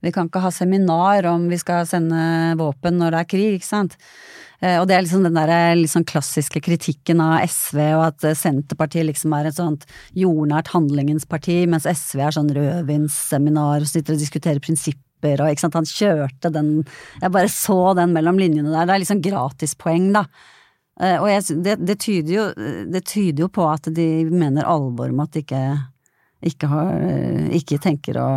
Vi 0.00 0.12
kan 0.16 0.30
ikke 0.30 0.44
ha 0.44 0.54
seminar 0.54 1.28
om 1.28 1.44
vi 1.52 1.60
skal 1.60 1.84
sende 1.88 2.56
våpen 2.56 2.96
når 3.00 3.12
det 3.12 3.20
er 3.20 3.30
krig, 3.36 3.60
ikke 3.60 3.68
sant. 3.68 4.00
Eh, 4.62 4.78
Og 4.80 4.86
det 4.88 4.96
er 4.96 5.04
liksom 5.04 5.24
den 5.26 5.36
der 5.36 5.82
sånn 5.90 6.06
klassiske 6.08 6.62
kritikken 6.64 7.20
av 7.20 7.44
SV, 7.44 7.80
og 7.96 8.04
at 8.08 8.24
eh, 8.24 8.36
Senterpartiet 8.38 9.08
liksom 9.08 9.34
er 9.36 9.50
et 9.50 9.58
sånt 9.58 9.86
jordnært 10.16 10.72
handlingens 10.72 11.28
parti, 11.28 11.64
mens 11.68 11.88
SV 11.88 12.22
er 12.24 12.36
sånn 12.36 12.52
rødvinsseminar 12.56 13.84
og 13.84 13.90
sitter 13.90 14.16
og 14.16 14.22
diskuterer 14.22 14.62
prinsipper 14.64 15.42
og 15.42 15.50
ikke 15.50 15.64
sant, 15.64 15.78
han 15.78 15.88
kjørte 15.88 16.52
den 16.52 16.68
Jeg 17.22 17.32
bare 17.32 17.48
så 17.50 17.94
den 17.96 18.12
mellom 18.14 18.38
linjene 18.38 18.70
der, 18.70 18.86
det 18.86 18.94
er 18.94 19.02
liksom 19.02 19.22
gratispoeng, 19.24 20.12
da. 20.14 20.26
Og 20.96 21.26
jeg, 21.28 21.56
det, 21.64 21.74
det, 21.84 21.96
tyder 22.00 22.32
jo, 22.32 22.44
det 22.88 23.02
tyder 23.04 23.42
jo 23.44 23.48
på 23.52 23.64
at 23.68 23.88
de 23.92 24.06
mener 24.30 24.64
alvor 24.64 25.10
med 25.12 25.26
at 25.26 25.34
de 25.34 25.42
ikke, 25.42 25.62
ikke, 26.52 26.70
har, 26.70 27.02
ikke 27.58 27.80
tenker 27.84 28.20
å 28.20 28.28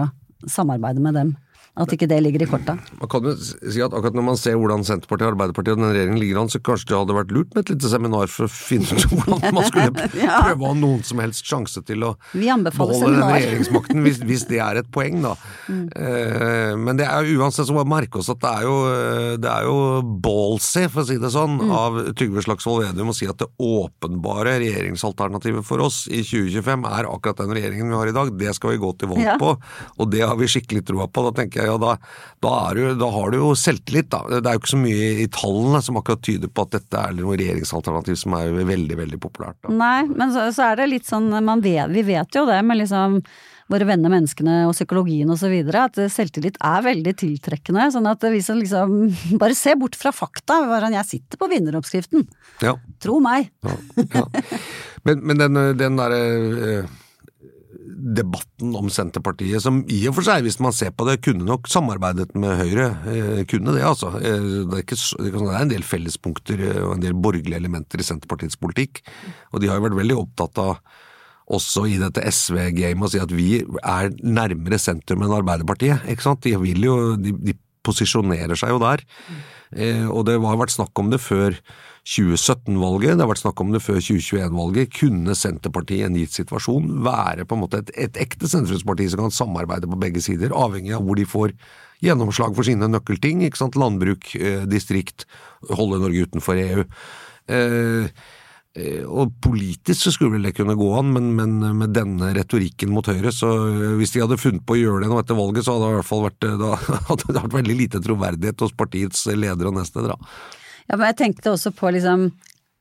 samarbeide 0.48 1.04
med 1.04 1.16
dem. 1.20 1.36
At 1.80 1.94
ikke 1.96 2.08
det 2.12 2.18
ligger 2.26 2.44
i 2.44 2.48
korta. 2.52 2.74
Man 3.00 3.08
kan 3.12 3.24
jo 3.24 3.32
si 3.39 3.80
at 3.82 3.94
akkurat 3.96 4.15
når 4.18 4.26
man 4.28 4.38
ser 4.39 4.58
hvordan 4.60 4.82
Senterpartiet, 4.84 5.30
Arbeiderpartiet 5.32 5.78
og 5.78 5.80
den 5.84 5.94
regjeringen 5.96 6.20
ligger 6.20 6.42
an, 6.42 6.50
så 6.52 6.60
kanskje 6.60 6.89
det 6.92 6.98
hadde 7.00 7.15
vært 7.15 7.32
lurt 7.32 7.54
med 7.56 7.63
et 7.63 7.72
lite 7.76 7.92
seminar 7.94 8.28
for 8.34 8.50
å 8.50 8.52
finne 8.52 8.98
ut 9.00 9.06
hvordan 9.15 9.56
man 9.56 9.68
skulle 9.70 10.08
Ja. 10.26 10.42
prøve 10.44 10.65
å 10.68 10.74
ha 10.74 10.78
noen 10.82 11.04
som 11.08 11.22
helst 11.24 11.48
sjanse 11.48 11.84
til 11.88 12.04
å 12.04 12.12
beholde 12.36 13.13
den 13.15 13.24
regjeringsmakten, 13.24 14.04
hvis, 14.04 14.20
hvis 14.28 14.44
det 14.52 14.60
er 14.65 14.82
et 14.82 14.89
poeng, 14.92 15.22
da. 15.24 15.36
Eh, 15.72 16.74
men 16.80 17.00
det 17.00 17.08
er 17.08 17.24
jo 17.32 17.39
uansett 17.44 17.68
så 17.70 17.76
må 17.76 17.84
vi 17.86 17.92
merke 17.94 18.20
oss 18.20 18.30
at 18.34 18.42
det 18.44 18.52
er 18.60 18.65
jo, 18.68 18.76
eh, 18.92 19.34
det 19.39 19.50
er 19.54 19.68
jo 19.70 19.78
ballsy, 20.24 20.84
for 20.92 21.04
å 21.04 21.08
si 21.08 21.18
det 21.22 21.32
sånn, 21.34 21.58
av 21.72 22.00
Trygve 22.20 22.44
Slagsvold 22.46 22.84
Vedum 22.89 23.13
å 23.13 23.15
si 23.15 23.28
at 23.30 23.39
det 23.42 23.48
åpenbare 23.63 24.58
regjeringsalternativet 24.62 25.65
for 25.68 25.84
oss 25.86 26.04
i 26.12 26.22
2025 26.26 26.86
er 26.92 27.10
akkurat 27.10 27.42
den 27.44 27.56
regjeringen 27.56 27.92
vi 27.94 28.00
har 28.02 28.12
i 28.12 28.15
dag. 28.15 28.32
Det 28.39 28.54
skal 28.58 28.76
vi 28.76 28.82
gå 28.84 28.92
til 29.00 29.13
valg 29.13 29.24
Ja. 29.24 29.38
på, 29.39 29.56
og 30.00 30.12
det 30.12 30.22
har 30.26 30.36
vi 30.39 30.48
skikkelig 30.52 30.84
troa 30.89 31.08
på. 31.08 31.24
Da 31.30 31.36
tenker 31.42 31.63
jeg 31.63 31.69
ja, 31.70 31.78
da, 31.82 31.96
da, 32.44 32.54
du, 32.76 32.84
da 33.00 33.12
har 33.14 33.34
du 33.34 33.40
jo 33.40 33.52
selvtillit, 33.58 34.10
da. 34.14 34.24
Det 34.40 34.42
er 34.42 34.58
jo 34.58 34.64
ikke 34.64 34.74
så 34.74 34.82
mye 34.82 35.12
i 35.26 35.30
tallene 35.34 35.84
som 35.86 36.00
akkurat 36.02 36.26
tyder 36.26 36.52
på 36.52 36.66
at 36.66 36.76
dette 36.80 37.04
er 37.06 37.16
noe 37.20 37.38
regjeringsalternativ 37.40 38.20
som 38.20 38.36
er 38.40 38.52
veldig, 38.58 38.98
veldig 39.04 39.22
populært. 39.22 39.60
Da. 39.64 39.76
Nei, 39.76 40.10
men 40.10 40.36
så, 40.36 40.50
så 40.56 40.72
er 40.72 40.82
det 40.82 40.92
litt 40.96 41.08
sånn, 41.10 41.32
man 41.46 41.64
vet, 41.66 41.88
vi 41.94 42.06
vet 42.10 42.36
jo 42.36 42.48
det 42.50 42.60
med 42.66 42.82
liksom 42.82 43.22
våre 43.70 43.86
venner 43.86 44.10
menneskene 44.12 44.64
og 44.68 44.74
psykologien 44.74 45.30
og 45.30 45.38
så 45.38 45.50
videre, 45.52 45.86
at 45.90 46.00
selvtillit 46.12 46.58
er 46.66 46.86
veldig 46.86 47.14
tiltrekkende. 47.22 47.90
Sånn 47.94 48.10
at 48.10 48.26
vi 48.34 48.42
som 48.46 48.58
liksom 48.58 48.96
Bare 49.42 49.58
se 49.58 49.76
bort 49.80 49.98
fra 50.00 50.14
fakta. 50.16 50.64
hvordan 50.66 50.96
Jeg 50.98 51.10
sitter 51.10 51.40
på 51.40 51.50
vinneroppskriften. 51.52 52.26
Ja. 52.66 52.76
Tro 53.02 53.20
meg. 53.24 53.52
Ja, 53.66 53.78
ja. 54.16 54.26
Men, 55.06 55.22
men 55.24 55.40
den, 55.40 55.60
den 55.80 55.96
derre 55.96 56.18
eh, 56.20 56.90
debatten 58.15 58.74
om 58.78 58.89
Senterpartiet, 58.91 59.62
som 59.63 59.82
i 59.91 60.00
og 60.10 60.15
for 60.17 60.28
seg, 60.28 60.45
hvis 60.45 60.60
man 60.63 60.74
ser 60.76 60.93
på 60.95 61.06
det, 61.08 61.19
kunne 61.26 61.45
nok 61.48 61.69
samarbeidet 61.72 62.32
med 62.39 62.58
Høyre. 62.60 62.88
Eh, 63.12 63.41
kunne 63.50 63.76
det, 63.76 63.84
altså. 63.86 64.13
Eh, 64.17 64.48
det, 64.69 64.80
er 64.80 64.86
ikke, 64.86 65.00
det 65.26 65.43
er 65.43 65.60
en 65.60 65.74
del 65.74 65.86
fellespunkter 65.86 66.63
eh, 66.65 66.82
og 66.86 66.95
en 66.95 67.06
del 67.06 67.17
borgerlige 67.17 67.60
elementer 67.60 68.02
i 68.02 68.08
Senterpartiets 68.08 68.60
politikk, 68.60 69.04
og 69.54 69.62
de 69.62 69.69
har 69.69 69.80
jo 69.80 69.88
vært 69.88 70.00
veldig 70.00 70.19
opptatt 70.24 70.63
av 70.63 70.76
også 71.50 71.88
i 71.89 71.98
dette 71.98 72.22
SV-gamet 72.30 73.08
å 73.08 73.10
si 73.10 73.22
at 73.22 73.32
vi 73.34 73.63
er 73.82 74.12
nærmere 74.22 74.78
sentrum 74.82 75.24
enn 75.26 75.34
Arbeiderpartiet. 75.39 76.06
ikke 76.12 76.28
sant? 76.28 76.45
De 76.45 76.54
jo, 76.54 76.98
de, 77.17 77.34
de 77.34 77.56
posisjonerer 77.86 78.60
seg 78.60 78.76
jo 78.76 78.82
der. 78.84 79.02
Eh, 79.76 80.08
og 80.10 80.26
det 80.30 80.40
har 80.42 80.60
vært 80.60 80.74
snakk 80.74 80.98
om 81.02 81.12
det 81.14 81.22
før 81.22 81.58
2017-valget, 82.10 83.18
det 83.18 83.22
har 83.22 83.30
vært 83.30 83.44
snakk 83.44 83.62
om 83.62 83.74
det 83.76 83.84
før 83.86 84.00
2021-valget. 84.02 84.96
Kunne 84.98 85.36
Senterpartiet 85.38 86.02
i 86.02 86.08
en 86.08 86.18
gitt 86.18 86.38
situasjon 86.38 87.04
være 87.06 87.46
på 87.46 87.58
en 87.58 87.64
måte 87.66 87.84
et, 87.84 87.94
et 88.08 88.18
ekte 88.24 88.50
sentrumsparti 88.50 89.10
som 89.12 89.26
kan 89.26 89.36
samarbeide 89.36 89.90
på 89.92 90.00
begge 90.02 90.24
sider, 90.26 90.56
avhengig 90.56 90.96
av 90.98 91.06
hvor 91.06 91.20
de 91.20 91.28
får 91.30 91.54
gjennomslag 92.04 92.56
for 92.56 92.66
sine 92.66 92.90
nøkkelting, 92.90 93.44
ikke 93.46 93.60
sant? 93.60 93.78
landbruk, 93.80 94.32
eh, 94.40 94.66
distrikt, 94.70 95.28
holde 95.70 96.02
Norge 96.02 96.26
utenfor 96.30 96.60
EU. 96.64 96.86
Eh, 97.50 98.10
Og 99.10 99.32
politisk 99.44 100.06
så 100.06 100.12
skulle 100.13 100.36
vel 100.38 100.46
det 100.48 100.54
kunne 100.58 100.76
gå 100.80 100.89
an, 101.00 101.10
men, 101.15 101.32
men 101.38 101.56
med 101.80 101.94
denne 101.96 102.30
retorikken 102.38 102.92
mot 102.94 103.08
Høyre, 103.10 103.32
så 103.36 103.50
eh, 103.70 103.96
hvis 104.00 104.13
de 104.15 104.24
hadde 104.24 104.38
funnet 104.39 104.65
på 104.68 104.76
å 104.78 104.80
gjøre 104.80 105.04
det 105.04 105.10
nå 105.12 105.20
etter 105.22 105.38
valget, 105.39 105.65
så 105.65 105.76
hadde 105.76 105.88
det 105.88 105.96
i 105.96 106.00
hvert 106.00 106.10
fall 106.10 106.24
vært, 106.28 106.48
eh, 106.48 106.58
da 106.62 106.72
hadde 107.10 107.28
det 107.34 107.39
vært 107.44 107.58
veldig 107.60 107.78
lite 107.80 108.02
troverdighet 108.06 108.63
hos 108.65 108.76
partiets 108.78 109.26
leder 109.34 109.70
og 109.72 109.78
nestleder. 109.80 110.15
da. 110.15 110.32
Ja, 110.89 110.98
men 110.98 111.08
jeg 111.12 111.20
tenkte 111.24 111.54
også 111.56 111.74
på 111.78 111.92
liksom 111.98 112.30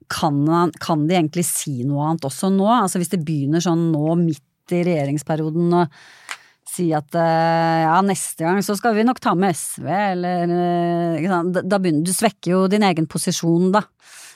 kan, 0.09 0.39
han- 0.49 0.73
kan 0.81 1.03
de 1.09 1.19
egentlig 1.19 1.45
si 1.45 1.83
noe 1.85 2.07
annet 2.09 2.25
også 2.25 2.49
nå? 2.55 2.65
Altså 2.79 3.01
hvis 3.03 3.11
det 3.13 3.21
begynner 3.29 3.61
sånn 3.61 3.91
nå 3.93 4.15
midt 4.23 4.73
i 4.73 4.83
regjeringsperioden 4.87 5.75
og 5.83 5.99
si 6.69 6.91
at 6.97 7.15
eh, 7.17 7.83
ja, 7.87 7.99
neste 8.05 8.45
gang 8.45 8.59
så 8.65 8.75
skal 8.79 8.95
vi 8.97 9.05
nok 9.09 9.21
ta 9.25 9.33
med 9.37 9.57
SV, 9.57 9.87
eller 9.89 10.51
eh, 10.53 11.19
ikke 11.23 11.31
sant? 11.33 11.61
Da 11.65 11.79
begynner 11.81 12.05
du 12.05 12.13
svekker 12.13 12.53
jo 12.55 12.63
din 12.73 12.85
egen 12.87 13.09
posisjon, 13.11 13.71
da. 13.75 13.83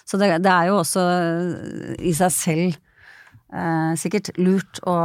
Så 0.09 0.19
det, 0.21 0.33
det 0.45 0.51
er 0.53 0.71
jo 0.71 0.81
også 0.81 1.05
eh, 1.11 1.93
i 2.09 2.15
seg 2.17 2.33
selv 2.35 2.81
eh, 3.53 3.93
sikkert 4.01 4.33
lurt 4.41 4.81
å, 4.89 4.97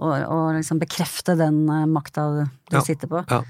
å, 0.00 0.08
å 0.10 0.40
liksom 0.56 0.80
bekrefte 0.82 1.36
den 1.40 1.64
eh, 1.68 1.86
makta 1.90 2.26
du 2.34 2.42
Ja. 2.74 2.82
sitter 2.84 3.10
på. 3.10 3.24
Ja. 3.30 3.44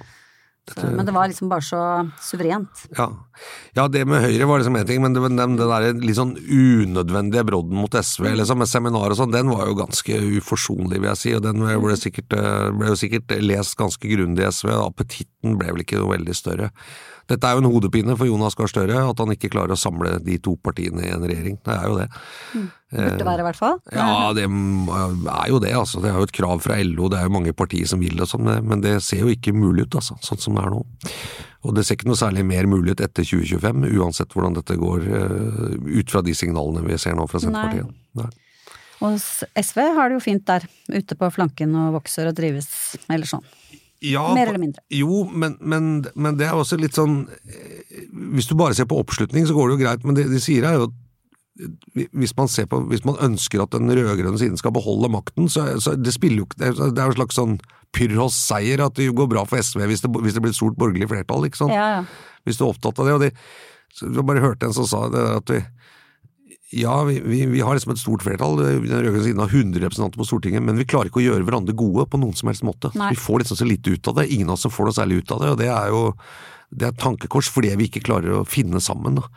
Så, 0.65 0.81
men 0.89 1.05
det 1.05 1.13
var 1.13 1.29
liksom 1.29 1.51
bare 1.53 1.61
så 1.61 1.79
suverent. 2.25 2.87
Ja. 2.97 3.11
ja, 3.77 3.85
det 3.93 4.07
med 4.09 4.23
Høyre 4.25 4.47
var 4.49 4.63
liksom 4.63 4.79
én 4.81 4.87
ting, 4.89 5.03
men 5.05 5.13
det, 5.13 5.21
den, 5.21 5.37
den 5.37 5.69
der 5.69 5.91
litt 6.01 6.17
sånn 6.17 6.33
unødvendige 6.41 7.45
brodden 7.45 7.77
mot 7.77 7.93
SV 7.93 8.31
liksom, 8.41 8.63
med 8.63 8.71
seminar 8.71 9.13
og 9.13 9.19
sånn, 9.19 9.35
den 9.35 9.51
var 9.53 9.69
jo 9.69 9.77
ganske 9.77 10.17
uforsonlig, 10.39 11.03
vil 11.03 11.11
jeg 11.11 11.21
si. 11.21 11.35
Og 11.37 11.45
den 11.45 11.61
ble, 11.61 11.99
sikkert, 12.01 12.33
eh, 12.39 12.71
ble 12.81 12.95
jo 12.95 12.97
sikkert 12.97 13.37
lest 13.45 13.77
ganske 13.77 14.09
grundig 14.09 14.47
i 14.47 14.49
SV. 14.49 14.73
Appetitten 14.87 15.59
ble 15.61 15.69
vel 15.75 15.85
ikke 15.85 16.01
noe 16.01 16.15
veldig 16.15 16.39
større. 16.41 16.71
Dette 17.27 17.49
er 17.49 17.57
jo 17.57 17.63
en 17.65 17.71
hodepine 17.73 18.17
for 18.19 18.29
Jonas 18.29 18.55
Gahr 18.59 18.69
Støre, 18.69 18.99
at 19.11 19.19
han 19.23 19.33
ikke 19.33 19.49
klarer 19.55 19.73
å 19.73 19.81
samle 19.81 20.19
de 20.25 20.37
to 20.45 20.57
partiene 20.61 21.07
i 21.07 21.13
en 21.15 21.25
regjering. 21.25 21.57
Det 21.65 21.73
er 21.75 21.87
jo 21.89 21.97
det. 22.03 22.09
Burde 22.95 23.25
være, 23.27 23.41
i 23.43 23.47
hvert 23.49 23.59
fall. 23.59 23.79
Ja, 23.97 24.33
det 24.37 24.45
er 24.45 25.49
jo 25.51 25.59
det, 25.65 25.73
altså. 25.75 26.03
Det 26.05 26.11
er 26.13 26.19
jo 26.21 26.27
et 26.29 26.37
krav 26.37 26.61
fra 26.63 26.77
LO, 26.85 27.09
det 27.11 27.19
er 27.23 27.27
jo 27.31 27.35
mange 27.35 27.55
partier 27.57 27.89
som 27.91 28.03
vil 28.05 28.15
det 28.21 28.29
sånn, 28.31 28.47
men 28.69 28.85
det 28.85 28.99
ser 29.03 29.25
jo 29.25 29.33
ikke 29.33 29.55
mulig 29.57 29.89
ut, 29.89 29.97
altså, 30.03 30.19
sånn 30.23 30.43
som 30.45 30.55
det 30.59 30.63
er 30.67 30.71
nå. 30.77 30.83
Og 31.65 31.73
det 31.79 31.87
ser 31.89 31.97
ikke 31.97 32.11
noe 32.11 32.21
særlig 32.21 32.45
mer 32.45 32.69
mulig 32.69 32.93
ut 32.93 33.01
etter 33.07 33.25
2025, 33.25 33.89
uansett 33.97 34.35
hvordan 34.37 34.59
dette 34.61 34.77
går, 34.77 35.07
eh, 35.17 35.77
ut 36.03 36.13
fra 36.13 36.21
de 36.23 36.35
signalene 36.37 36.85
vi 36.85 36.99
ser 37.01 37.17
nå 37.17 37.25
fra 37.31 37.41
Senterpartiet. 37.41 37.89
Nei. 38.21 38.29
Og 39.01 39.17
s- 39.19 39.45
SV 39.57 39.81
har 39.97 40.09
det 40.13 40.19
jo 40.21 40.25
fint 40.29 40.45
der, 40.47 40.63
ute 40.93 41.17
på 41.19 41.33
flanken 41.33 41.73
og 41.75 41.97
vokser 42.03 42.29
og 42.29 42.37
drives, 42.37 42.69
eller 43.09 43.25
sånn. 43.27 43.43
Ja, 44.05 44.25
Mer 44.37 44.51
eller 44.53 44.61
mindre. 44.61 44.83
Jo, 44.93 45.23
men, 45.33 45.57
men, 45.61 46.05
men 46.15 46.37
det 46.41 46.49
er 46.49 46.59
også 46.59 46.77
litt 46.81 46.97
sånn 46.99 47.23
eh, 47.49 48.03
Hvis 48.35 48.51
du 48.51 48.57
bare 48.59 48.77
ser 48.77 48.89
på 48.91 48.99
oppslutning, 49.01 49.47
så 49.49 49.57
går 49.57 49.71
det 49.71 49.77
jo 49.77 49.83
greit, 49.85 50.05
men 50.05 50.19
det 50.19 50.27
de 50.33 50.41
sier 50.43 50.67
er 50.69 50.77
jo 50.77 50.89
at 50.91 50.97
eh, 51.65 52.09
hvis 52.13 52.35
man, 52.37 52.51
ser 52.53 52.69
på, 52.71 52.83
hvis 52.91 53.07
man 53.09 53.21
ønsker 53.25 53.65
at 53.65 53.73
den 53.77 53.89
rød-grønne 53.89 54.41
siden 54.41 54.61
skal 54.61 54.75
beholde 54.77 55.13
makten, 55.15 55.49
så, 55.53 55.71
så 55.81 55.97
det 55.97 56.13
spiller 56.17 56.43
jo 56.43 56.49
ikke 56.51 56.61
Det 56.61 56.91
er 56.91 57.07
jo 57.09 57.15
en 57.15 57.21
slags 57.21 57.41
sånn 57.41 57.59
Pyrrhos-seier 57.95 58.83
at 58.85 58.99
det 58.99 59.13
går 59.15 59.31
bra 59.31 59.47
for 59.49 59.63
SV 59.63 59.87
hvis 59.89 60.05
det, 60.05 60.11
hvis 60.11 60.37
det 60.37 60.43
blir 60.45 60.53
et 60.53 60.59
stort 60.59 60.77
borgerlig 60.81 61.09
flertall, 61.13 61.47
ikke 61.49 61.63
sant? 61.63 61.75
Ja, 61.75 62.01
ja. 62.01 62.35
Hvis 62.45 62.59
du 62.61 62.67
er 62.67 62.75
opptatt 62.75 62.99
av 63.01 63.09
det. 63.09 63.15
Og 63.15 63.23
de, 63.25 63.31
så 63.95 64.11
jeg 64.11 64.27
bare 64.27 64.43
hørte 64.43 64.69
en 64.69 64.75
som 64.77 64.89
sa 64.91 65.07
det 65.09 65.23
der 65.23 65.39
at 65.39 65.53
vi 65.55 65.61
ja, 66.81 66.95
vi, 67.09 67.19
vi, 67.25 67.41
vi 67.51 67.61
har 67.65 67.77
liksom 67.77 67.93
et 67.95 68.03
stort 68.03 68.25
flertall, 68.27 68.59
den 68.59 68.83
rød-grønne 68.83 69.25
siden 69.27 69.43
har 69.43 69.53
100 69.53 69.85
representanter 69.85 70.21
på 70.21 70.27
Stortinget, 70.29 70.65
men 70.67 70.81
vi 70.81 70.89
klarer 70.89 71.11
ikke 71.11 71.23
å 71.23 71.27
gjøre 71.29 71.47
hverandre 71.47 71.77
gode 71.79 72.07
på 72.11 72.21
noen 72.23 72.35
som 72.39 72.51
helst 72.51 72.67
måte. 72.67 72.91
Nei. 72.99 73.13
Vi 73.15 73.21
får 73.21 73.45
liksom 73.45 73.61
så 73.61 73.69
lite 73.69 73.95
ut 73.95 74.11
av 74.11 74.19
det, 74.19 74.27
ingen 74.35 74.51
av 74.51 74.59
oss 74.59 74.67
får 74.71 74.91
noe 74.91 74.97
særlig 74.97 75.23
ut 75.23 75.37
av 75.37 75.45
det, 75.45 75.53
og 75.55 75.63
det 75.63 75.71
er 75.71 75.95
jo 75.95 76.03
det 76.75 76.89
er 76.89 76.95
et 76.95 76.99
tankekors 76.99 77.51
fordi 77.55 77.71
vi 77.79 77.89
ikke 77.89 78.03
klarer 78.05 78.41
å 78.41 78.47
finne 78.49 78.81
sammen. 78.83 79.21
Da. 79.21 79.29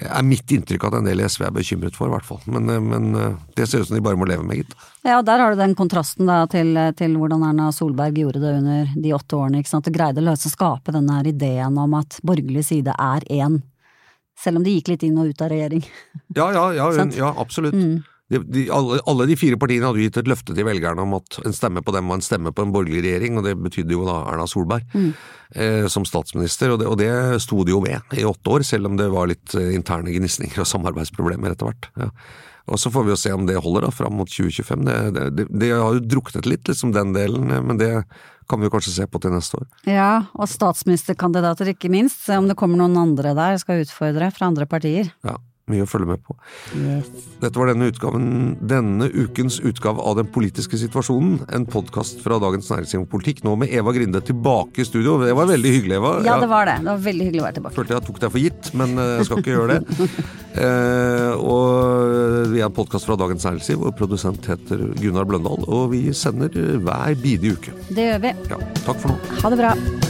Det 0.00 0.06
er 0.06 0.24
mitt 0.24 0.52
inntrykk 0.54 0.86
at 0.86 0.96
en 0.96 1.08
del 1.08 1.20
i 1.20 1.26
SV 1.28 1.44
er 1.48 1.54
bekymret 1.54 1.96
for, 1.98 2.08
i 2.08 2.14
hvert 2.14 2.26
fall. 2.26 2.40
Men, 2.48 2.68
eh, 2.72 2.80
men 2.80 3.10
eh, 3.18 3.34
det 3.58 3.66
ser 3.68 3.82
ut 3.82 3.90
som 3.90 3.98
de 3.98 4.04
bare 4.04 4.18
må 4.18 4.28
leve 4.30 4.46
med, 4.46 4.62
gitt. 4.62 4.76
Ja, 5.04 5.20
der 5.26 5.42
har 5.42 5.52
du 5.52 5.60
den 5.60 5.74
kontrasten 5.76 6.30
da 6.30 6.44
til, 6.50 6.72
til 6.96 7.16
hvordan 7.20 7.44
Erna 7.50 7.70
Solberg 7.74 8.16
gjorde 8.22 8.42
det 8.42 8.54
under 8.62 8.94
de 8.94 9.14
åtte 9.16 9.36
årene, 9.36 9.60
ikke 9.60 9.74
sant. 9.74 9.88
Det 9.88 9.96
greide 9.96 10.22
å 10.22 10.28
løse 10.30 10.48
å 10.48 10.54
skape 10.54 10.94
denne 10.94 11.18
her 11.18 11.28
ideen 11.28 11.76
om 11.80 11.98
at 11.98 12.20
borgerlig 12.24 12.64
side 12.70 12.94
er 12.96 13.26
én. 13.28 13.60
Selv 14.40 14.60
om 14.60 14.64
de 14.64 14.72
gikk 14.78 14.94
litt 14.94 15.04
inn 15.04 15.18
og 15.20 15.32
ut 15.32 15.42
av 15.44 15.50
regjering. 15.52 15.82
Ja, 16.36 16.48
ja, 16.56 16.64
ja, 16.72 16.88
ja 17.22 17.34
absolutt. 17.36 17.76
De, 18.30 18.38
de, 18.46 18.64
alle, 18.70 19.00
alle 19.10 19.26
de 19.26 19.36
fire 19.38 19.58
partiene 19.58 19.88
hadde 19.88 20.04
gitt 20.04 20.20
et 20.20 20.28
løfte 20.30 20.54
til 20.54 20.66
velgerne 20.66 21.02
om 21.02 21.16
at 21.18 21.40
en 21.42 21.56
stemme 21.56 21.82
på 21.82 21.94
dem 21.96 22.10
var 22.10 22.20
en 22.20 22.24
stemme 22.24 22.52
på 22.54 22.62
en 22.62 22.74
borgerlig 22.74 23.02
regjering, 23.02 23.40
og 23.40 23.48
det 23.48 23.56
betydde 23.58 23.96
jo 23.96 24.04
da 24.06 24.20
Erna 24.30 24.46
Solberg 24.50 24.86
eh, 24.94 25.88
som 25.90 26.06
statsminister, 26.06 26.70
og 26.70 26.78
det, 26.82 26.86
og 26.86 27.00
det 27.00 27.10
sto 27.42 27.64
de 27.66 27.74
jo 27.74 27.82
ved 27.82 28.14
i 28.14 28.26
åtte 28.28 28.54
år, 28.54 28.66
selv 28.66 28.86
om 28.86 29.00
det 29.00 29.10
var 29.10 29.32
litt 29.32 29.56
eh, 29.58 29.72
interne 29.74 30.14
gnisninger 30.14 30.62
og 30.62 30.70
samarbeidsproblemer 30.70 31.56
etter 31.56 31.72
hvert. 31.72 31.90
Ja. 31.98 32.12
Og 32.70 32.78
så 32.78 32.90
får 32.94 33.06
vi 33.06 33.10
jo 33.10 33.18
se 33.18 33.32
om 33.34 33.48
det 33.48 33.58
holder 33.58 33.88
da, 33.88 33.92
fram 33.94 34.14
mot 34.20 34.30
2025. 34.30 34.84
Det, 34.86 34.98
det, 35.16 35.28
det, 35.34 35.46
det 35.50 35.72
har 35.74 35.96
jo 35.96 36.04
druknet 36.04 36.46
litt, 36.46 36.68
liksom 36.70 36.94
den 36.94 37.16
delen, 37.16 37.50
eh, 37.50 37.64
men 37.66 37.82
det 37.82 37.92
kan 38.50 38.62
vi 38.62 38.66
jo 38.66 38.74
kanskje 38.74 38.94
se 38.94 39.10
på 39.10 39.18
til 39.22 39.34
neste 39.34 39.58
år. 39.58 39.66
Ja, 39.90 40.10
og 40.34 40.50
statsministerkandidater 40.50 41.70
ikke 41.74 41.90
minst, 41.90 42.22
se 42.26 42.38
om 42.38 42.46
det 42.50 42.58
kommer 42.58 42.78
noen 42.80 42.98
andre 42.98 43.34
der 43.38 43.58
skal 43.62 43.84
utfordre 43.84 44.30
fra 44.34 44.50
andre 44.50 44.66
partier. 44.70 45.10
Ja, 45.26 45.36
mye 45.70 45.86
å 45.86 45.88
følge 45.90 46.10
med 46.10 46.22
på. 46.26 46.36
Yes. 46.76 47.08
Dette 47.40 47.56
var 47.60 47.70
denne, 47.72 47.88
utgaven, 47.90 48.26
denne 48.70 49.08
ukens 49.10 49.60
utgave 49.64 50.02
av 50.04 50.18
Den 50.20 50.28
politiske 50.32 50.78
situasjonen. 50.80 51.40
En 51.54 51.66
podkast 51.70 52.20
fra 52.24 52.40
Dagens 52.42 52.68
Næringsliv 52.72 53.04
og 53.04 53.10
Politikk, 53.12 53.44
nå 53.46 53.54
med 53.60 53.72
Eva 53.74 53.94
Grinde 53.96 54.22
tilbake 54.26 54.82
i 54.82 54.88
studio. 54.88 55.18
Det 55.22 55.34
var 55.36 55.48
veldig 55.50 55.74
hyggelig, 55.76 55.96
Eva. 56.00 56.12
Ja, 56.26 56.38
det 56.42 56.50
var 56.50 56.68
det. 56.68 56.78
Det 56.82 56.90
var 56.90 57.04
veldig 57.06 57.28
hyggelig 57.30 57.42
å 57.42 57.48
være 57.48 57.58
tilbake. 57.60 57.78
Følte 57.78 57.96
jeg 57.96 58.06
tok 58.10 58.20
deg 58.24 58.34
for 58.34 58.44
gitt, 58.44 58.72
men 58.82 58.94
eh, 58.98 59.14
jeg 59.20 59.30
skal 59.30 59.42
ikke 59.44 59.56
gjøre 59.58 59.78
det. 59.78 60.10
Eh, 60.50 61.32
og 61.46 62.50
Vi 62.50 62.58
er 62.58 62.66
en 62.66 62.74
podkast 62.74 63.06
fra 63.06 63.14
Dagens 63.14 63.46
Næringsliv, 63.46 63.86
og 63.86 63.94
produsent 63.96 64.50
heter 64.50 64.82
Gunnar 64.98 65.28
Bløndal. 65.30 65.62
Og 65.70 65.92
vi 65.94 66.02
sender 66.10 66.50
hver 66.82 67.14
bidige 67.22 67.54
uke. 67.54 67.76
Det 67.86 68.10
gjør 68.10 68.24
vi. 68.26 68.34
Ja, 68.50 68.62
takk 68.82 68.98
for 68.98 69.14
nå. 69.14 69.20
Ha 69.44 69.54
det 69.54 69.62
bra. 69.62 70.09